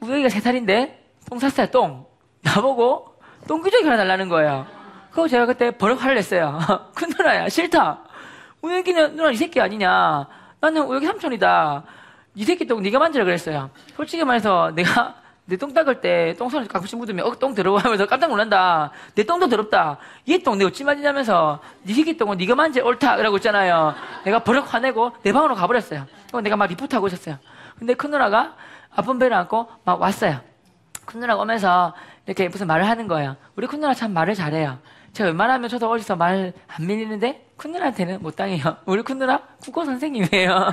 우영이가 0.00 0.28
3살인데 0.28 0.94
똥 1.28 1.38
샀어요 1.38 1.66
똥 1.70 2.06
나보고 2.42 3.20
똥기저귀 3.46 3.84
하나 3.84 3.96
달라는 3.96 4.28
거예요. 4.28 4.66
그거 5.18 5.26
제가 5.26 5.46
그때 5.46 5.72
버럭 5.72 6.00
화를 6.00 6.14
냈어요. 6.14 6.60
큰 6.94 7.08
누나야 7.08 7.48
싫다. 7.48 7.98
우영이는 8.62 9.16
누나 9.16 9.32
이 9.32 9.34
새끼 9.34 9.60
아니냐. 9.60 10.28
나는 10.60 10.82
우영이 10.82 11.06
삼촌이다. 11.06 11.82
이 12.36 12.44
새끼 12.44 12.64
똥 12.68 12.80
네가 12.84 13.00
만지라 13.00 13.24
그랬어요. 13.24 13.68
솔직히 13.96 14.22
말해서 14.22 14.70
내가 14.76 15.16
내 15.46 15.56
똥 15.56 15.74
닦을 15.74 16.00
때 16.00 16.36
똥손을 16.38 16.68
가끔씩 16.68 16.96
묻으면 17.00 17.26
어, 17.26 17.34
똥 17.34 17.52
더러워 17.52 17.78
하면서 17.78 18.06
깜짝 18.06 18.28
놀란다. 18.28 18.92
내 19.16 19.24
똥도 19.24 19.48
더럽다. 19.48 19.98
얘 20.28 20.38
똥 20.38 20.56
내가 20.56 20.68
어찌 20.68 20.84
만지냐면서 20.84 21.58
네 21.82 21.94
새끼 21.94 22.16
똥은 22.16 22.36
네가 22.38 22.54
만지 22.54 22.80
옳다. 22.80 23.16
이라고 23.16 23.38
있잖아요. 23.38 23.96
내가 24.24 24.44
버럭 24.44 24.72
화내고 24.72 25.14
내 25.24 25.32
방으로 25.32 25.56
가버렸어요. 25.56 26.06
그럼 26.28 26.44
내가 26.44 26.54
막 26.54 26.66
리포트하고 26.66 27.08
있었어요. 27.08 27.38
근데 27.76 27.94
큰 27.94 28.12
누나가 28.12 28.54
아픈 28.94 29.18
배를 29.18 29.36
안고 29.36 29.66
막 29.84 30.00
왔어요. 30.00 30.38
큰 31.06 31.18
누나가 31.18 31.42
오면서 31.42 31.92
이렇게 32.26 32.48
무슨 32.48 32.68
말을 32.68 32.86
하는 32.88 33.08
거예요. 33.08 33.34
우리 33.56 33.66
큰 33.66 33.80
누나 33.80 33.94
참 33.94 34.12
말을 34.12 34.36
잘해요. 34.36 34.78
제가 35.12 35.28
웬만하면 35.30 35.68
저도 35.68 35.90
어디서 35.90 36.16
말 36.16 36.52
안 36.68 36.86
밀리는데 36.86 37.48
큰 37.56 37.72
누나한테는 37.72 38.22
못 38.22 38.36
당해요. 38.36 38.76
우리 38.86 39.02
큰 39.02 39.18
누나 39.18 39.40
국어 39.60 39.84
선생님이에요. 39.84 40.72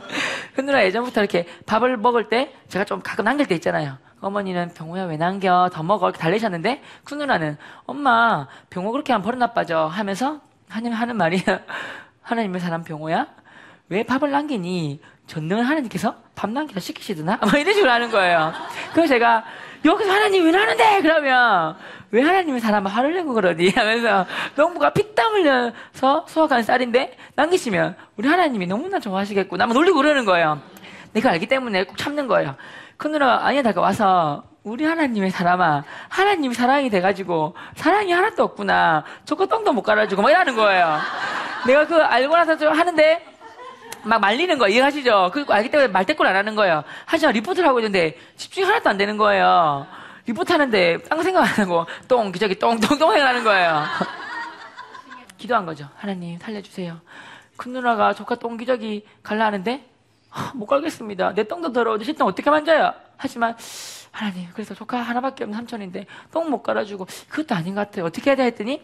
큰 0.54 0.66
누나 0.66 0.84
예전부터 0.84 1.20
이렇게 1.20 1.46
밥을 1.66 1.96
먹을 1.96 2.28
때 2.28 2.52
제가 2.68 2.84
좀 2.84 3.00
가끔 3.02 3.24
남길 3.24 3.46
때 3.46 3.54
있잖아요. 3.56 3.98
어머니는 4.20 4.72
병호야 4.74 5.04
왜 5.04 5.16
남겨 5.16 5.68
더 5.72 5.82
먹어 5.82 6.08
이렇게 6.08 6.18
달래셨는데 6.20 6.82
큰 7.04 7.18
누나는 7.18 7.58
엄마 7.84 8.46
병호 8.70 8.90
그렇게 8.90 9.12
하면 9.12 9.22
버릇 9.24 9.36
나빠져 9.36 9.86
하면서 9.86 10.40
하나님 10.68 10.94
하는 10.94 11.16
말이 11.16 11.42
하나님의 12.22 12.60
사람 12.60 12.84
병호야 12.84 13.26
왜 13.90 14.02
밥을 14.02 14.30
남기니 14.30 15.00
전능을 15.26 15.64
하나님께서 15.64 16.16
밥 16.34 16.50
남기다 16.50 16.80
시키시드나 16.80 17.38
뭐 17.42 17.58
이런 17.60 17.74
식으로 17.74 17.90
하는 17.90 18.10
거예요. 18.10 18.52
그래서 18.92 19.08
제가 19.14 19.44
여기서 19.84 20.10
하나님 20.10 20.44
왜 20.46 20.50
나는데 20.50 21.02
그러면 21.02 21.76
왜 22.14 22.22
하나님의 22.22 22.60
사람을 22.60 22.92
화를 22.92 23.12
내고 23.14 23.34
그러니 23.34 23.70
하면서 23.74 24.24
농부가 24.54 24.90
피땀 24.90 25.32
흘려서 25.34 26.24
수확한 26.28 26.62
쌀인데 26.62 27.16
남기시면 27.34 27.96
우리 28.16 28.28
하나님이 28.28 28.68
너무나 28.68 29.00
좋아하시겠구나 29.00 29.66
막 29.66 29.74
놀리고 29.74 29.96
그러는 29.96 30.24
거예요. 30.24 30.60
내가 31.12 31.30
알기 31.30 31.46
때문에 31.46 31.82
꼭 31.82 31.98
참는 31.98 32.28
거예요. 32.28 32.54
큰 32.96 33.10
누나가 33.10 33.44
아니다 33.44 33.72
와서 33.80 34.44
우리 34.62 34.84
하나님의 34.84 35.30
사람아 35.30 35.82
하나님이 36.08 36.54
사랑이 36.54 36.88
돼가지고 36.88 37.56
사랑이 37.74 38.12
하나도 38.12 38.44
없구나 38.44 39.02
저거 39.24 39.46
똥도 39.46 39.72
못 39.72 39.82
깔아주고 39.82 40.22
막 40.22 40.30
이러는 40.30 40.54
거예요. 40.54 41.00
내가 41.66 41.84
그 41.88 41.96
알고 41.96 42.36
나서 42.36 42.56
좀 42.56 42.72
하는데 42.72 43.26
막 44.04 44.20
말리는 44.20 44.56
거 44.56 44.68
이해하시죠? 44.68 45.30
그리고 45.32 45.52
알기 45.52 45.68
때문에 45.68 45.88
말대꾸를 45.88 46.30
안 46.30 46.36
하는 46.36 46.54
거예요. 46.54 46.84
하지만 47.06 47.34
리포트를 47.34 47.68
하고 47.68 47.80
있는데 47.80 48.16
집중이 48.36 48.64
하나도 48.64 48.88
안 48.88 48.98
되는 48.98 49.16
거예요. 49.16 49.86
리포트 50.26 50.52
하는데 50.52 50.98
딴 51.02 51.22
생각 51.22 51.40
안 51.42 51.46
하고 51.66 51.86
똥 52.08 52.32
기저귀 52.32 52.58
똥똥똥 52.58 53.14
해가는 53.14 53.44
거예요. 53.44 53.84
기도한 55.36 55.66
거죠. 55.66 55.88
하나님 55.96 56.38
살려주세요. 56.38 57.00
큰 57.56 57.72
누나가 57.72 58.14
조카 58.14 58.34
똥 58.36 58.56
기저귀 58.56 59.06
갈라 59.22 59.46
하는데 59.46 59.84
아, 60.30 60.52
못 60.54 60.66
갈겠습니다. 60.66 61.34
내 61.34 61.44
똥도 61.44 61.72
더러운데 61.72 62.04
실똥 62.04 62.26
어떻게 62.26 62.50
만져요? 62.50 62.92
하지만 63.16 63.56
하나님 64.10 64.48
그래서 64.52 64.74
조카 64.74 65.00
하나밖에 65.00 65.44
없는 65.44 65.56
삼촌인데 65.56 66.06
똥 66.32 66.50
못 66.50 66.62
갈아주고 66.62 67.06
그것도 67.28 67.54
아닌 67.54 67.74
것 67.74 67.82
같아요. 67.82 68.06
어떻게 68.06 68.30
해야 68.30 68.36
돼 68.36 68.44
했더니 68.44 68.82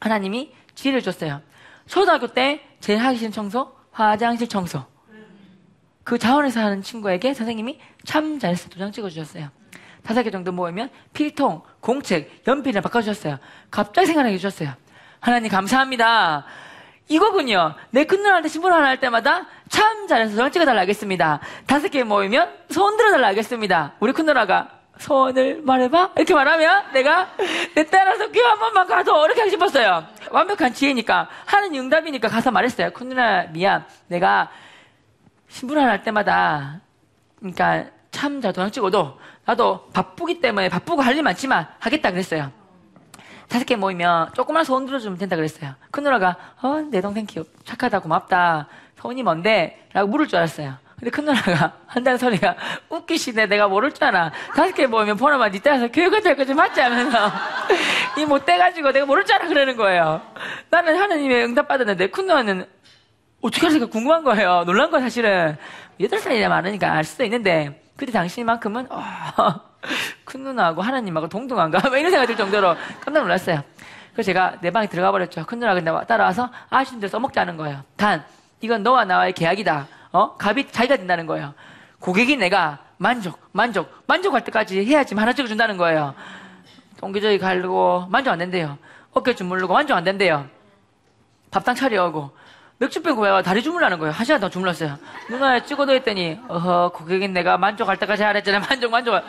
하나님이 0.00 0.54
지혜를 0.74 1.02
줬어요. 1.02 1.42
초등학교 1.86 2.28
때 2.28 2.60
제일 2.80 3.00
하기 3.00 3.18
싫은 3.18 3.32
청소, 3.32 3.72
화장실 3.90 4.48
청소. 4.48 4.84
그 6.04 6.18
자원에서 6.18 6.60
하는 6.60 6.82
친구에게 6.82 7.34
선생님이 7.34 7.80
참 8.04 8.38
잘했어 8.38 8.68
도장 8.68 8.92
찍어주셨어요. 8.92 9.50
다섯 10.02 10.22
개 10.22 10.30
정도 10.30 10.52
모으면 10.52 10.90
필통, 11.12 11.62
공책, 11.80 12.42
연필을 12.46 12.80
바꿔주셨어요. 12.82 13.38
갑자기 13.70 14.06
생각나게 14.06 14.34
해주셨어요. 14.34 14.72
하나님 15.20 15.50
감사합니다. 15.50 16.44
이거군요. 17.08 17.74
내 17.90 18.04
큰 18.04 18.18
누나한테 18.22 18.48
신분 18.48 18.72
하나 18.72 18.86
할 18.88 19.00
때마다 19.00 19.46
참 19.68 20.06
잘해서 20.06 20.32
도장 20.32 20.50
찍어달라 20.50 20.82
하겠습니다. 20.82 21.40
다섯 21.66 21.88
개 21.88 22.04
모이면 22.04 22.52
손 22.70 22.96
들어달라 22.96 23.28
하겠습니다. 23.28 23.94
우리 24.00 24.12
큰 24.12 24.26
누나가 24.26 24.68
소원을 24.98 25.62
말해봐? 25.64 26.12
이렇게 26.16 26.34
말하면 26.34 26.92
내가 26.92 27.30
내 27.74 27.84
따라서 27.86 28.28
귀한 28.30 28.58
번만 28.58 28.86
가서 28.86 29.24
이렇게 29.26 29.40
하고 29.40 29.50
싶었어요. 29.50 30.06
완벽한 30.30 30.74
지혜니까 30.74 31.28
하는 31.46 31.74
응답이니까 31.74 32.28
가서 32.28 32.50
말했어요. 32.50 32.90
큰 32.90 33.08
누나 33.08 33.44
미안. 33.44 33.86
내가 34.08 34.50
신분을 35.48 35.82
할 35.82 36.02
때마다 36.02 36.80
그러니까 37.38 37.86
참잘 38.10 38.52
도장 38.52 38.70
찍어도 38.70 39.18
나도 39.48 39.88
바쁘기 39.92 40.40
때문에 40.40 40.68
바쁘고 40.68 41.02
할 41.02 41.16
일 41.16 41.22
많지만 41.22 41.66
하겠다 41.78 42.10
그랬어요. 42.10 42.52
다섯 43.48 43.64
개 43.64 43.76
모이면 43.76 44.34
조금만 44.34 44.62
소원 44.64 44.84
들어주면 44.86 45.16
된다 45.18 45.36
그랬어요. 45.36 45.74
큰 45.90 46.02
누나가 46.04 46.36
어 46.62 46.82
내 46.90 47.00
동생 47.00 47.24
귀엽 47.26 47.46
착하다 47.64 48.00
고맙다 48.00 48.68
소원이 49.00 49.22
뭔데? 49.22 49.88
라고 49.94 50.08
물을 50.08 50.28
줄 50.28 50.38
알았어요. 50.38 50.74
근데 50.98 51.10
큰 51.10 51.24
누나가 51.24 51.72
한다는 51.86 52.18
소리가 52.18 52.56
웃기시네 52.90 53.46
내가 53.46 53.68
모를 53.68 53.92
줄 53.92 54.04
알아. 54.04 54.32
다섯 54.54 54.72
개 54.74 54.86
모이면 54.86 55.16
보나마 55.16 55.48
니 55.48 55.60
따라서 55.60 55.88
교육을 55.88 56.22
될 56.22 56.36
거지 56.36 56.52
맞지 56.52 56.78
하면서 56.80 57.30
이 58.18 58.24
못돼가지고 58.26 58.92
내가 58.92 59.06
모를 59.06 59.24
줄 59.24 59.36
알아 59.36 59.48
그러는 59.48 59.76
거예요. 59.76 60.20
나는 60.68 60.98
하나님의 61.00 61.44
응답 61.44 61.68
받았는데 61.68 62.10
큰 62.10 62.26
누나는 62.26 62.66
어떻게 63.40 63.66
할까 63.66 63.86
궁금한 63.86 64.24
거예요. 64.24 64.64
놀란 64.66 64.90
건 64.90 65.00
사실은 65.00 65.56
여덟 66.00 66.18
살이나 66.18 66.48
많으니까 66.50 66.92
알 66.92 67.04
수도 67.04 67.24
있는데 67.24 67.82
그때 67.98 68.12
당시만큼은 68.12 68.86
어, 68.92 69.02
큰 70.24 70.44
누나하고 70.44 70.82
하나님하고 70.82 71.28
동등한가 71.28 71.80
막 71.90 71.98
이런 71.98 72.12
생각이 72.12 72.28
들 72.28 72.36
정도로 72.36 72.76
깜짝 73.04 73.22
놀랐어요. 73.22 73.62
그래서 74.12 74.26
제가 74.26 74.58
내 74.60 74.70
방에 74.70 74.86
들어가 74.86 75.10
버렸죠. 75.10 75.44
큰 75.44 75.58
누나가 75.58 75.80
근데 75.80 76.06
따라와서 76.06 76.48
아쉬운 76.70 77.00
대로 77.00 77.10
써먹자는 77.10 77.56
거예요. 77.56 77.82
단 77.96 78.24
이건 78.60 78.84
너와 78.84 79.04
나와의 79.04 79.32
계약이다. 79.32 79.88
어? 80.12 80.36
값이 80.38 80.68
자기가 80.70 80.96
된다는 80.96 81.26
거예요. 81.26 81.54
고객이 81.98 82.36
내가 82.36 82.78
만족, 82.98 83.40
만족, 83.50 83.92
만족할 84.06 84.44
때까지 84.44 84.84
해야지만 84.86 85.22
하나 85.22 85.32
찍어준다는 85.32 85.76
거예요. 85.76 86.14
동기저기 86.98 87.38
가르고 87.38 88.06
만족 88.08 88.30
안 88.30 88.38
된대요. 88.38 88.78
어깨 89.10 89.34
주물르고 89.34 89.74
만족 89.74 89.96
안 89.96 90.04
된대요. 90.04 90.46
밥상 91.50 91.74
차려오고 91.74 92.30
맥주병 92.78 93.16
구매가 93.16 93.42
다리 93.42 93.62
주물라는 93.62 93.98
거예요. 93.98 94.12
한 94.12 94.24
시간 94.24 94.40
더 94.40 94.48
주물렀어요. 94.48 94.98
누나에 95.30 95.64
찍어도 95.64 95.92
했더니 95.94 96.38
어허 96.48 96.92
고객인 96.94 97.32
내가 97.32 97.58
만족할 97.58 97.96
때까지 97.96 98.22
하랬잖아. 98.22 98.60
만족 98.70 98.90
만족. 98.90 99.20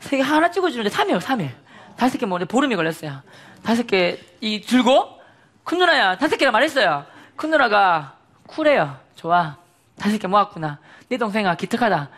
세 0.00 0.16
개 0.18 0.22
하나 0.22 0.50
찍어주는데 0.50 0.90
3일 0.90 1.18
3일. 1.20 1.48
다섯 1.96 2.18
개 2.18 2.26
모는데 2.26 2.50
보름이 2.50 2.76
걸렸어요. 2.76 3.22
다섯 3.62 3.86
개 3.86 4.20
이 4.40 4.60
들고 4.60 5.18
큰 5.64 5.78
누나야 5.78 6.18
다섯 6.18 6.36
개라 6.36 6.50
말했어요. 6.50 7.06
큰 7.36 7.50
누나가 7.50 8.14
쿨해요. 8.46 8.96
좋아. 9.14 9.56
다섯 9.98 10.18
개 10.18 10.28
모았구나. 10.28 10.78
네 11.08 11.16
동생아 11.16 11.54
기특하다. 11.54 12.10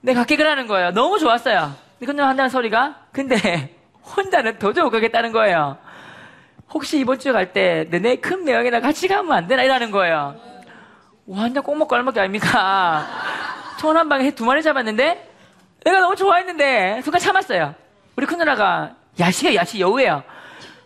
내가 0.00 0.20
갖게 0.22 0.34
그라는 0.36 0.66
거예요. 0.66 0.90
너무 0.90 1.20
좋았어요. 1.20 1.72
근데 2.00 2.06
큰 2.06 2.16
누나 2.16 2.28
한다는 2.28 2.48
소리가 2.50 2.96
근데 3.12 3.76
혼자는 4.16 4.58
도저히 4.58 4.82
못 4.82 4.90
가겠다는 4.90 5.30
거예요. 5.30 5.78
혹시 6.74 6.98
이번 6.98 7.18
주에 7.18 7.32
갈때 7.32 7.86
너네 7.90 8.16
큰 8.16 8.44
매형이랑 8.44 8.82
같이 8.82 9.08
가면 9.08 9.32
안 9.32 9.46
되나 9.46 9.62
이라는 9.62 9.90
거예요. 9.90 10.34
완전 11.26 11.62
꼭 11.62 11.76
먹고 11.76 11.94
알먹기 11.94 12.18
아닙니까? 12.18 13.06
총한 13.78 14.08
방에 14.08 14.30
두 14.32 14.44
마리 14.44 14.62
잡았는데 14.62 15.30
내가 15.84 16.00
너무 16.00 16.16
좋아했는데 16.16 17.00
순간 17.02 17.20
참았어요. 17.20 17.74
우리 18.16 18.26
큰 18.26 18.38
누나가 18.38 18.94
야시가 19.18 19.54
야시 19.54 19.80
여우예요. 19.80 20.22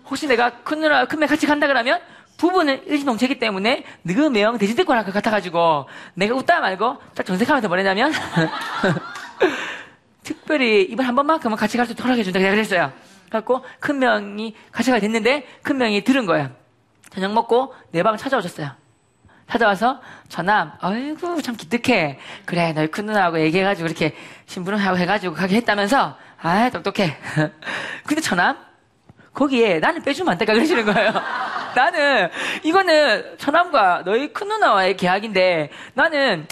혹시 0.09 0.27
내가 0.27 0.51
큰 0.63 0.81
누나 0.81 1.05
큰매 1.05 1.27
같이 1.27 1.47
간다 1.47 1.67
그러면 1.67 2.01
부부는 2.39 2.87
일시동체이기 2.87 3.39
때문에 3.39 3.85
너그 4.03 4.29
매형 4.29 4.59
대신 4.59 4.77
데리고 4.77 4.93
갈것 4.93 5.13
같아가지고 5.15 5.89
내가 6.15 6.35
웃다 6.35 6.61
말고 6.61 6.99
딱 7.15 7.25
정색하면서 7.25 7.69
뭐랬냐면 7.69 8.13
특별히 10.23 10.83
이번 10.83 11.07
한 11.07 11.15
번만큼은 11.15 11.57
같이 11.57 11.77
갈 11.77 11.87
수 11.87 11.93
있도록 11.93 12.07
허락해준다 12.09 12.39
그랬어요. 12.41 12.93
그래갖고 13.27 13.65
큰 13.81 13.99
명이 13.99 14.55
같이 14.73 14.91
가야 14.91 15.01
됐는데 15.01 15.47
큰 15.63 15.79
명이 15.79 16.05
들은 16.05 16.27
거예요. 16.27 16.51
저녁 17.11 17.33
먹고 17.33 17.75
내 17.93 18.03
방 18.03 18.17
찾아오셨어요. 18.17 18.71
찾아와서 19.49 20.01
전남 20.29 20.73
아이고 20.81 21.41
참 21.41 21.57
기특해. 21.57 22.19
그래 22.45 22.73
너희 22.73 22.89
큰 22.89 23.07
누나하고 23.07 23.41
얘기해가지고 23.41 23.87
이렇게 23.87 24.15
신부름하고 24.47 24.99
해가지고 24.99 25.35
가게 25.35 25.57
했다면서 25.57 26.17
아 26.43 26.71
똑똑해. 26.71 27.17
근데 28.07 28.21
전남 28.21 28.57
거기에 29.33 29.79
나는 29.79 30.03
빼주면 30.03 30.33
안 30.33 30.39
될까 30.39 30.53
그러시는 30.55 30.85
거예요. 30.85 31.13
나는 31.77 32.29
이거는 32.65 33.37
처남과 33.39 34.03
너희 34.05 34.33
큰 34.33 34.49
누나와의 34.49 34.97
계약인데 34.97 35.71
나는 35.95 36.47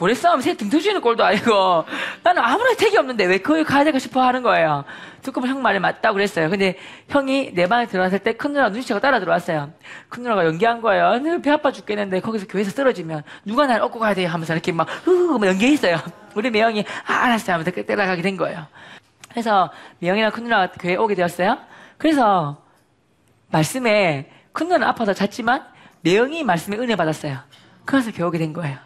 고래 0.00 0.14
싸움 0.14 0.40
새 0.40 0.54
등터지는 0.54 1.02
꼴도 1.02 1.22
아니고 1.22 1.84
나는 2.22 2.42
아무런 2.42 2.72
혜택이 2.72 2.96
없는데 2.96 3.26
왜 3.26 3.36
거기 3.36 3.62
가야 3.64 3.84
되고 3.84 3.98
싶어 3.98 4.22
하는 4.22 4.42
거예요. 4.42 4.84
듣고 5.20 5.42
보면 5.42 5.56
형 5.56 5.62
말이 5.62 5.78
맞다고 5.78 6.14
그랬어요. 6.14 6.48
근데 6.48 6.78
형이 7.10 7.52
내 7.52 7.66
방에 7.66 7.86
들어왔을 7.86 8.20
때 8.20 8.32
큰 8.32 8.54
누나 8.54 8.70
눈치채고 8.70 9.00
따라 9.00 9.20
들어왔어요. 9.20 9.70
큰 10.08 10.22
누나가 10.22 10.46
연기한 10.46 10.80
거예요. 10.80 11.18
늘배 11.18 11.50
아파 11.50 11.70
죽겠는데 11.70 12.20
거기서 12.20 12.46
교회에서 12.46 12.70
쓰러지면 12.70 13.24
누가 13.44 13.66
날 13.66 13.82
업고 13.82 13.98
가야 13.98 14.14
돼 14.14 14.24
하면서 14.24 14.54
이렇게 14.54 14.72
막 14.72 14.88
흐흐 15.04 15.46
연기했어요. 15.46 15.98
우리 16.34 16.48
매형이 16.48 16.82
아, 17.06 17.12
알았어요 17.26 17.56
하면서 17.56 17.70
따라가게 17.70 18.22
된 18.22 18.38
거예요. 18.38 18.66
그래서 19.28 19.70
매형이랑 19.98 20.30
큰 20.32 20.44
누나가 20.44 20.72
교회에 20.72 20.96
오게 20.96 21.14
되었어요. 21.14 21.58
그래서 21.98 22.62
말씀에 23.50 24.30
큰 24.52 24.68
누나는 24.68 24.86
아파서 24.86 25.12
잤지만 25.12 25.62
매형이 26.00 26.42
말씀에 26.42 26.78
은혜 26.78 26.96
받았어요. 26.96 27.36
그래서 27.84 28.10
교회 28.12 28.26
오게 28.26 28.38
된 28.38 28.54
거예요. 28.54 28.78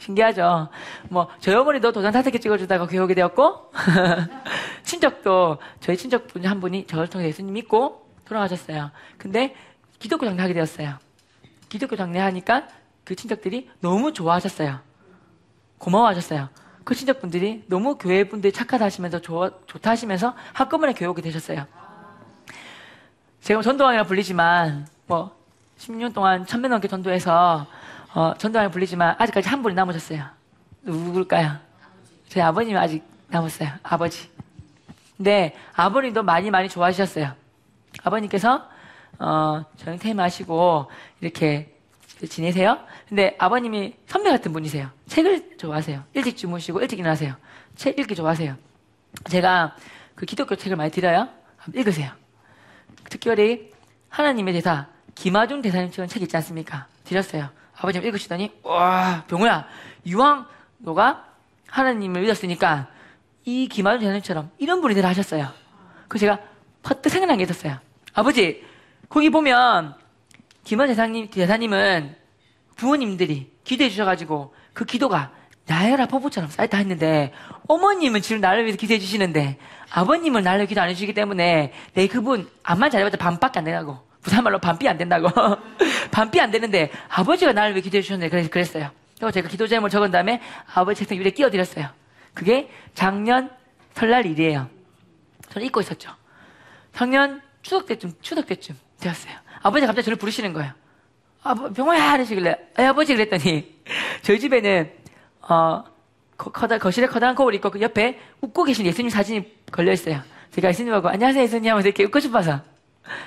신기하죠? 0.00 0.68
뭐, 1.10 1.28
저희 1.40 1.54
어머니도 1.54 1.92
다섯 1.92 2.30
개 2.30 2.38
찍어주다가 2.38 2.86
교회 2.86 3.00
오게 3.00 3.14
되었고, 3.14 3.72
친척도, 4.82 5.58
저희 5.80 5.96
친척분 5.96 6.46
한 6.46 6.58
분이 6.58 6.86
저를 6.86 7.08
통해 7.08 7.26
예수님 7.26 7.52
믿고 7.54 8.10
돌아가셨어요. 8.24 8.90
근데 9.18 9.54
기독교 9.98 10.24
장례하게 10.26 10.54
되었어요. 10.54 10.94
기독교 11.68 11.96
장례하니까 11.96 12.66
그 13.04 13.14
친척들이 13.14 13.68
너무 13.80 14.12
좋아하셨어요. 14.12 14.80
고마워하셨어요. 15.78 16.48
그 16.84 16.94
친척분들이 16.94 17.64
너무 17.66 17.96
교회 17.96 18.24
분들이 18.24 18.52
착하다 18.52 18.86
하시면서 18.86 19.20
좋아, 19.20 19.50
좋다 19.66 19.90
하시면서 19.90 20.34
한꺼번에 20.54 20.94
오게 21.06 21.20
되셨어요. 21.20 21.66
제가 23.42 23.60
전도왕이라 23.60 24.04
불리지만, 24.04 24.86
뭐, 25.06 25.38
10년 25.78 26.14
동안 26.14 26.46
천배 26.46 26.68
넘게 26.68 26.88
전도해서 26.88 27.66
어, 28.14 28.34
전도왕을 28.36 28.70
불리지만 28.70 29.16
아직까지 29.18 29.48
한 29.48 29.62
분이 29.62 29.74
남으셨어요. 29.74 30.24
누굴까요? 30.82 31.56
저희 32.28 32.42
아버님이 32.42 32.76
아직 32.76 33.04
남았어요. 33.28 33.70
아버지. 33.82 34.30
근데 35.16 35.54
아버님도 35.74 36.22
많이 36.22 36.50
많이 36.50 36.68
좋아하셨어요. 36.68 37.32
아버님께서 38.02 38.68
어, 39.18 39.64
정퇴하시고 39.76 40.90
이렇게 41.20 41.76
지내세요. 42.28 42.78
근데 43.08 43.36
아버님이 43.38 43.96
선배 44.06 44.30
같은 44.30 44.52
분이세요. 44.52 44.90
책을 45.08 45.58
좋아하세요. 45.58 46.04
일찍 46.14 46.36
주무시고 46.36 46.80
일찍 46.80 46.98
일어나세요. 46.98 47.34
책 47.76 47.98
읽기 47.98 48.14
좋아하세요. 48.14 48.56
제가 49.28 49.76
그 50.14 50.26
기독교 50.26 50.56
책을 50.56 50.76
많이 50.76 50.90
드려요. 50.90 51.28
읽으세요. 51.74 52.12
특별히 53.08 53.72
하나님의 54.08 54.54
대사 54.54 54.86
김아중 55.14 55.62
대사님 55.62 55.90
책은 55.90 56.08
책 56.08 56.22
있지 56.22 56.36
않습니까? 56.36 56.86
드렸어요. 57.04 57.50
아버님 57.80 58.04
읽으시더니 58.04 58.52
와 58.62 59.24
병우야 59.26 59.66
이왕 60.04 60.46
너가 60.78 61.24
하나님을 61.68 62.20
믿었으니까 62.22 62.88
이 63.44 63.68
김아준 63.68 64.00
대사님처럼 64.00 64.50
이런 64.58 64.80
분이 64.82 64.94
되라 64.94 65.08
하셨어요. 65.08 65.48
그래서 66.06 66.26
제가 66.26 66.38
퍼뜩 66.82 67.10
생각난 67.10 67.38
게 67.38 67.44
있었어요. 67.44 67.78
아버지 68.12 68.62
거기 69.08 69.30
보면 69.30 69.94
김아준 70.64 70.94
대사님, 70.94 71.30
대사님은 71.30 72.16
부모님들이 72.76 73.50
기도해 73.64 73.88
주셔가지고 73.88 74.54
그 74.74 74.84
기도가 74.84 75.32
나야라 75.66 76.06
포부처럼 76.06 76.50
쌓였다 76.50 76.78
했는데 76.78 77.32
어머님은 77.66 78.20
지금 78.20 78.40
나를 78.40 78.64
위해서 78.64 78.76
기도해 78.76 78.98
주시는데 78.98 79.56
아버님은 79.92 80.42
나를 80.42 80.66
기도 80.66 80.82
안 80.82 80.88
해주시기 80.90 81.14
때문에 81.14 81.72
내 81.94 82.06
그분 82.08 82.50
암만 82.62 82.90
잘해봤자 82.90 83.16
반밖에 83.16 83.58
안 83.58 83.64
되라고 83.64 84.09
부산말로 84.22 84.58
반비 84.58 84.88
안 84.88 84.98
된다고. 84.98 85.28
반비 86.10 86.40
안 86.40 86.50
되는데 86.50 86.90
아버지가 87.08 87.52
나를 87.52 87.74
왜 87.74 87.80
기도해 87.80 88.02
주셨는데 88.02 88.30
그래서 88.30 88.50
그랬어요. 88.50 88.90
그래서 89.16 89.30
제가 89.32 89.48
기도 89.48 89.66
제목을 89.66 89.90
적은 89.90 90.10
다음에 90.10 90.40
아버지 90.74 91.00
책상 91.00 91.18
위에 91.18 91.30
끼워드렸어요. 91.30 91.88
그게 92.34 92.70
작년 92.94 93.50
설날 93.94 94.26
일이에요. 94.26 94.68
저는 95.50 95.66
잊고 95.66 95.80
있었죠. 95.80 96.10
작년 96.92 97.40
추석 97.62 97.86
때쯤, 97.86 98.12
추석 98.20 98.46
때쯤 98.46 98.76
되었어요. 99.00 99.34
아버지가 99.62 99.88
갑자기 99.88 100.04
저를 100.04 100.16
부르시는 100.16 100.52
거예요. 100.52 100.72
아, 101.42 101.54
병호야! 101.54 102.16
이러시길래, 102.16 102.56
아, 102.76 102.82
아버지 102.88 103.14
그랬더니, 103.14 103.80
저희 104.22 104.38
집에는, 104.38 104.92
어, 105.42 105.84
거, 106.36 106.50
커다, 106.50 106.78
거실에 106.78 107.06
커다란 107.06 107.34
거울 107.34 107.54
있고 107.54 107.70
그 107.70 107.80
옆에 107.80 108.18
웃고 108.40 108.64
계신 108.64 108.86
예수님 108.86 109.10
사진이 109.10 109.56
걸려 109.70 109.92
있어요. 109.92 110.22
제가 110.52 110.68
예수님하고 110.68 111.08
안녕하세요 111.08 111.42
예수님 111.42 111.70
하면서 111.70 111.88
이렇게 111.88 112.04
웃고 112.04 112.18
싶어서 112.20 112.60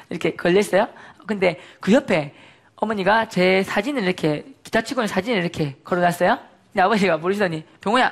이렇게 0.10 0.36
걸려 0.36 0.60
있어요. 0.60 0.88
근데 1.28 1.60
그 1.80 1.94
옆에 1.94 2.34
어머니가 2.76 3.30
제 3.30 3.64
사진을 3.64 4.04
이렇게 4.04 4.46
기타 4.64 4.82
치고 4.82 5.02
있는 5.02 5.08
사진을 5.08 5.40
이렇게 5.40 5.78
걸어놨어요. 5.84 6.38
근데 6.72 6.82
아버지가 6.82 7.18
모르시더니 7.18 7.66
병호야, 7.82 8.12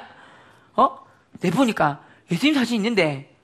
어? 0.76 1.00
내 1.40 1.50
보니까 1.50 2.02
예수님 2.32 2.56
사진 2.56 2.76
있는데 2.78 3.36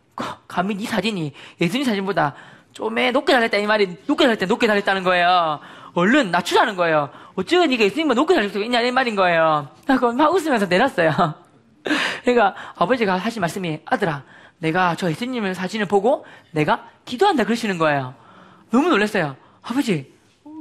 감히 0.47 0.75
네 0.75 0.85
사진이 0.85 1.33
예수님 1.59 1.85
사진보다 1.85 2.35
좀에 2.73 3.11
높게 3.11 3.33
달렸다 3.33 3.57
이 3.57 3.65
말이 3.65 3.97
높게 4.05 4.25
달렸다 4.25 4.45
높게 4.45 4.67
달렸다는 4.67 5.03
거예요. 5.03 5.59
얼른 5.93 6.31
낮추자는 6.31 6.75
거예요. 6.75 7.09
어쩌면 7.35 7.71
이게 7.71 7.85
예수님만 7.85 8.15
높게 8.15 8.35
달릴 8.35 8.49
수 8.49 8.63
있냐 8.63 8.81
이 8.81 8.91
말인 8.91 9.15
거예요. 9.15 9.69
그래서 9.85 10.11
막 10.13 10.33
웃으면서 10.33 10.67
내렸어요. 10.67 11.11
그러니까 12.23 12.55
아버지가 12.75 13.17
하신 13.17 13.41
말씀이 13.41 13.79
아들아 13.85 14.23
내가 14.59 14.95
저 14.95 15.09
예수님의 15.09 15.55
사진을 15.55 15.85
보고 15.85 16.25
내가 16.51 16.87
기도한다 17.05 17.43
그러시는 17.43 17.77
거예요. 17.77 18.15
너무 18.71 18.89
놀랐어요. 18.89 19.35
아버지 19.61 20.13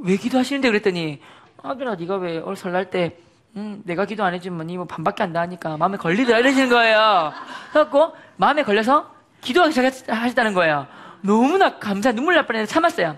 왜 0.03 0.17
기도하시는데 0.17 0.67
그랬더니 0.69 1.19
아들아 1.63 1.95
네가 1.95 2.17
왜 2.17 2.37
오늘 2.37 2.55
설날 2.55 2.89
때 2.89 3.17
음, 3.55 3.81
내가 3.85 4.05
기도 4.05 4.23
안 4.23 4.33
해주면 4.33 4.67
니뭐 4.67 4.85
반밖에 4.85 5.23
안 5.23 5.33
나니까 5.33 5.77
마음에 5.77 5.97
걸리더라 5.97 6.39
이러시는 6.39 6.69
거예요. 6.69 7.33
그래갖고 7.71 8.13
마음에 8.35 8.63
걸려서 8.63 9.11
기도하기 9.41 9.73
시작하셨다는 9.73 10.53
거예요. 10.53 10.87
너무나 11.21 11.79
감사 11.79 12.11
눈물 12.11 12.35
날 12.35 12.45
뻔했는데 12.45 12.71
참았어요. 12.71 13.17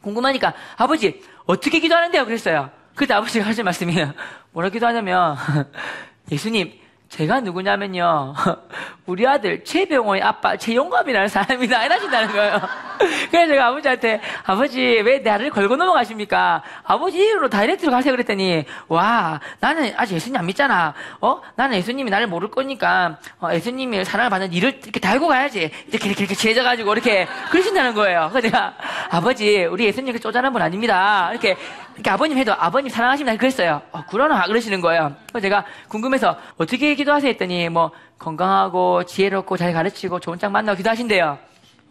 궁금하니까 0.00 0.54
아버지 0.76 1.22
어떻게 1.46 1.80
기도하는데요? 1.80 2.24
그랬어요. 2.26 2.70
그때 2.94 3.14
아버지가 3.14 3.44
하신 3.46 3.64
말씀이에요. 3.64 4.12
뭐라 4.52 4.68
기도하냐면 4.68 5.36
예수님 6.30 6.72
제가 7.12 7.40
누구냐면요. 7.40 8.32
우리 9.04 9.26
아들 9.26 9.62
최병호의 9.64 10.22
아빠 10.22 10.56
최용감이라는 10.56 11.28
사람이다. 11.28 11.84
이러신다는 11.84 12.32
거예요. 12.32 12.60
그래서 13.30 13.48
제가 13.48 13.66
아버지한테 13.66 14.20
아버지 14.44 14.80
왜 14.80 15.18
나를 15.18 15.50
걸고 15.50 15.76
넘어가십니까? 15.76 16.62
아버지 16.84 17.18
이름으로 17.18 17.50
다이렉트로 17.50 17.90
가세요 17.90 18.14
그랬더니 18.14 18.64
와 18.88 19.40
나는 19.60 19.92
아직 19.98 20.14
예수님 20.14 20.38
안 20.38 20.46
믿잖아. 20.46 20.94
어 21.20 21.42
나는 21.54 21.76
예수님이 21.76 22.08
나를 22.08 22.28
모를 22.28 22.50
거니까 22.50 23.18
어, 23.40 23.50
예수님이 23.52 24.06
사랑을 24.06 24.30
받는 24.30 24.54
일을 24.54 24.80
이렇게 24.82 24.98
달고 24.98 25.28
가야지. 25.28 25.70
이렇게 25.88 26.08
이렇게 26.08 26.22
이렇게 26.22 26.34
제져가지고 26.34 26.94
이렇게 26.94 27.28
그러신다는 27.52 27.92
거예요. 27.92 28.30
그래서 28.30 28.48
제가 28.48 28.74
아버지 29.10 29.64
우리 29.64 29.84
예수님 29.84 30.14
그 30.14 30.18
쪼잔한 30.18 30.50
분 30.50 30.62
아닙니다. 30.62 31.28
이렇게 31.30 31.56
이렇게 31.94 32.10
아버님 32.10 32.38
해도 32.38 32.52
아버님 32.58 32.88
사랑하십니다. 32.88 33.36
그랬어요. 33.38 33.82
어, 33.92 34.04
그러나 34.10 34.42
그러시는 34.44 34.80
거예요. 34.80 35.14
그래서 35.28 35.40
제가 35.42 35.64
궁금해서 35.88 36.36
어떻게 36.56 36.94
기도하세요 36.94 37.30
했더니 37.30 37.68
뭐 37.68 37.90
건강하고 38.18 39.04
지혜롭고 39.04 39.56
잘 39.56 39.72
가르치고 39.72 40.20
좋은 40.20 40.38
짝 40.38 40.50
만나고 40.52 40.76
기도하신대요. 40.76 41.38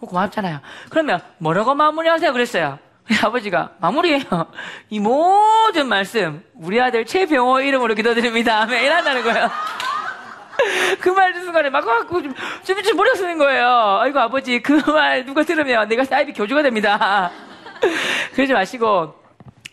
어, 0.02 0.06
고맙잖아요. 0.06 0.60
그러면 0.90 1.20
뭐라고 1.38 1.76
마무리하세요? 1.76 2.34
그랬어요. 2.34 2.80
아버지가 3.24 3.72
마무리해요. 3.80 4.22
이 4.90 5.00
모든 5.00 5.88
말씀 5.88 6.44
우리 6.56 6.80
아들 6.80 7.06
최병호 7.06 7.62
이름으로 7.62 7.94
기도드립니다. 7.96 8.66
이란다는 8.66 9.24
거예요. 9.24 9.50
그 11.00 11.10
말 11.10 11.34
순간에 11.34 11.70
막 11.72 11.84
갖고 11.84 12.22
좀, 12.22 12.34
좀, 12.64 12.84
좀 12.84 12.96
머리가 12.98 13.16
쓰는 13.16 13.38
거예요. 13.40 13.98
아이고 14.02 14.20
아버지 14.20 14.62
그 14.62 14.74
말 14.92 15.26
누가 15.26 15.44
들으면 15.44 15.88
내가 15.90 16.04
사이비 16.06 16.34
교주가 16.34 16.62
됩니다. 16.62 17.32
그러지 18.36 18.54
마시고 18.54 19.16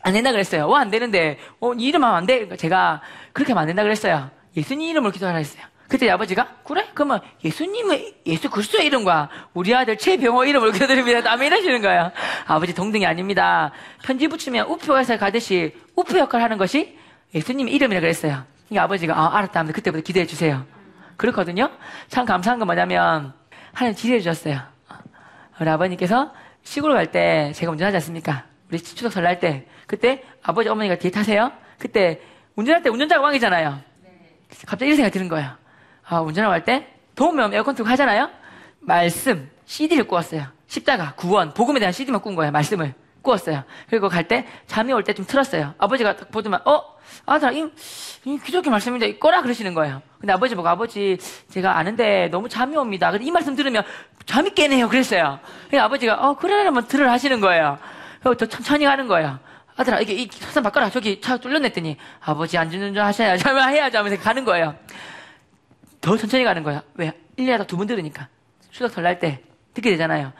안 0.08 0.14
된다 0.14 0.32
그랬어요. 0.32 0.68
와, 0.68 0.80
안 0.80 0.90
되는데, 0.90 1.38
어, 1.60 1.74
니 1.74 1.84
이름 1.84 2.02
하면 2.04 2.16
안 2.16 2.26
돼? 2.26 2.34
그러니까 2.34 2.56
제가 2.56 3.00
그렇게 3.32 3.52
하면 3.52 3.62
안 3.62 3.66
된다 3.66 3.82
그랬어요. 3.82 4.30
예수님 4.56 4.88
이름으로 4.90 5.12
기도하라 5.12 5.38
했어요. 5.38 5.62
그때 5.88 6.10
아버지가, 6.10 6.56
그래? 6.64 6.86
그러면 6.94 7.20
예수님의, 7.44 8.16
예수 8.26 8.50
그리스도의 8.50 8.86
이름과 8.86 9.30
우리 9.54 9.74
아들 9.74 9.96
최병호 9.96 10.44
이름으로 10.44 10.72
기도드립니다. 10.72 11.20
남이 11.20 11.46
이러시는 11.46 11.80
거예요. 11.80 12.10
아버지 12.46 12.74
동등이 12.74 13.06
아닙니다. 13.06 13.70
편지 14.02 14.28
붙이면 14.28 14.66
우표에서 14.66 15.16
가듯이 15.16 15.74
우표 15.96 16.18
역할을 16.18 16.44
하는 16.44 16.58
것이 16.58 16.98
예수님 17.34 17.68
이름이라 17.68 18.00
그랬어요. 18.00 18.44
그러니까 18.68 18.84
아버지가, 18.84 19.18
아, 19.18 19.36
알았다 19.38 19.60
하면 19.60 19.72
그때부터 19.72 20.02
기도해 20.02 20.26
주세요. 20.26 20.64
그렇거든요? 21.16 21.70
참 22.08 22.26
감사한 22.26 22.58
건 22.58 22.66
뭐냐면, 22.66 23.32
하나님 23.72 23.96
지혜해 23.96 24.20
주셨어요. 24.20 24.60
우리 25.60 25.68
아버님께서 25.70 26.32
시골 26.62 26.92
갈 26.92 27.06
때 27.10 27.52
제가 27.54 27.72
운전하지 27.72 27.96
않습니까? 27.96 28.44
우리 28.70 28.78
추석 28.80 29.12
설날 29.12 29.38
때. 29.40 29.66
그때 29.86 30.22
아버지 30.42 30.68
어머니가 30.68 30.96
뒤에 30.96 31.10
타세요. 31.10 31.52
그때 31.78 32.20
운전할 32.56 32.82
때 32.82 32.90
운전자가 32.90 33.22
왕이잖아요. 33.22 33.78
갑자기 34.66 34.86
이런 34.86 34.96
생각이 34.96 35.12
드는 35.12 35.28
거예요. 35.28 35.50
아, 36.08 36.20
운전하고 36.20 36.52
할때 36.52 36.88
더우면 37.14 37.54
에어컨 37.54 37.74
틀고 37.74 37.88
하잖아요. 37.90 38.30
말씀, 38.80 39.50
CD를 39.66 40.04
꾸었어요. 40.04 40.46
십자가, 40.66 41.14
구원, 41.14 41.52
복음에 41.54 41.78
대한 41.80 41.92
CD만 41.92 42.20
꾼 42.20 42.34
거예요. 42.34 42.52
말씀을 42.52 42.94
꾸었어요. 43.22 43.64
그리고 43.88 44.08
갈 44.08 44.24
때 44.28 44.46
잠이 44.66 44.92
올 44.92 45.02
때 45.02 45.12
좀 45.14 45.26
틀었어요. 45.26 45.74
아버지가 45.78 46.16
딱 46.16 46.30
보더만 46.30 46.60
어? 46.66 46.82
아들아, 47.26 47.52
이, 47.52 47.70
이 48.24 48.38
기독교 48.38 48.70
말씀인데 48.70 49.18
꺼라 49.18 49.42
그러시는 49.42 49.74
거예요. 49.74 50.02
근데 50.20 50.32
아버지 50.32 50.54
보고 50.54 50.68
아버지 50.68 51.18
제가 51.50 51.76
아는데 51.78 52.28
너무 52.30 52.48
잠이 52.48 52.76
옵니다. 52.76 53.10
근데 53.10 53.24
이 53.24 53.30
말씀 53.30 53.54
들으면 53.56 53.82
잠이 54.26 54.50
깨네요. 54.50 54.88
그랬어요. 54.88 55.38
그래서 55.68 55.84
아버지가 55.84 56.14
어 56.14 56.36
그래 56.36 56.64
한번 56.64 56.86
들으라 56.86 57.12
하시는 57.12 57.40
거예요. 57.40 57.78
더 58.22 58.34
천천히 58.34 58.84
가는 58.84 59.06
거예요. 59.06 59.38
아들아, 59.76 60.00
이게, 60.00 60.14
이 60.14 60.28
선산 60.30 60.62
바꿔라. 60.64 60.90
저기 60.90 61.20
차 61.20 61.36
뚫렸냈더니, 61.36 61.96
아버지 62.20 62.58
안전운전 62.58 63.04
하셔야지. 63.04 63.44
해야지 63.48 63.96
하면서 63.96 64.20
가는 64.20 64.44
거예요. 64.44 64.74
더 66.00 66.16
천천히 66.16 66.44
가는 66.44 66.62
거예요. 66.62 66.82
왜? 66.94 67.12
1년에 67.38 67.58
딱두번 67.58 67.86
들으니까. 67.86 68.28
추석 68.70 68.90
설날 68.92 69.18
때 69.18 69.42
듣게 69.74 69.90
되잖아요. 69.90 70.32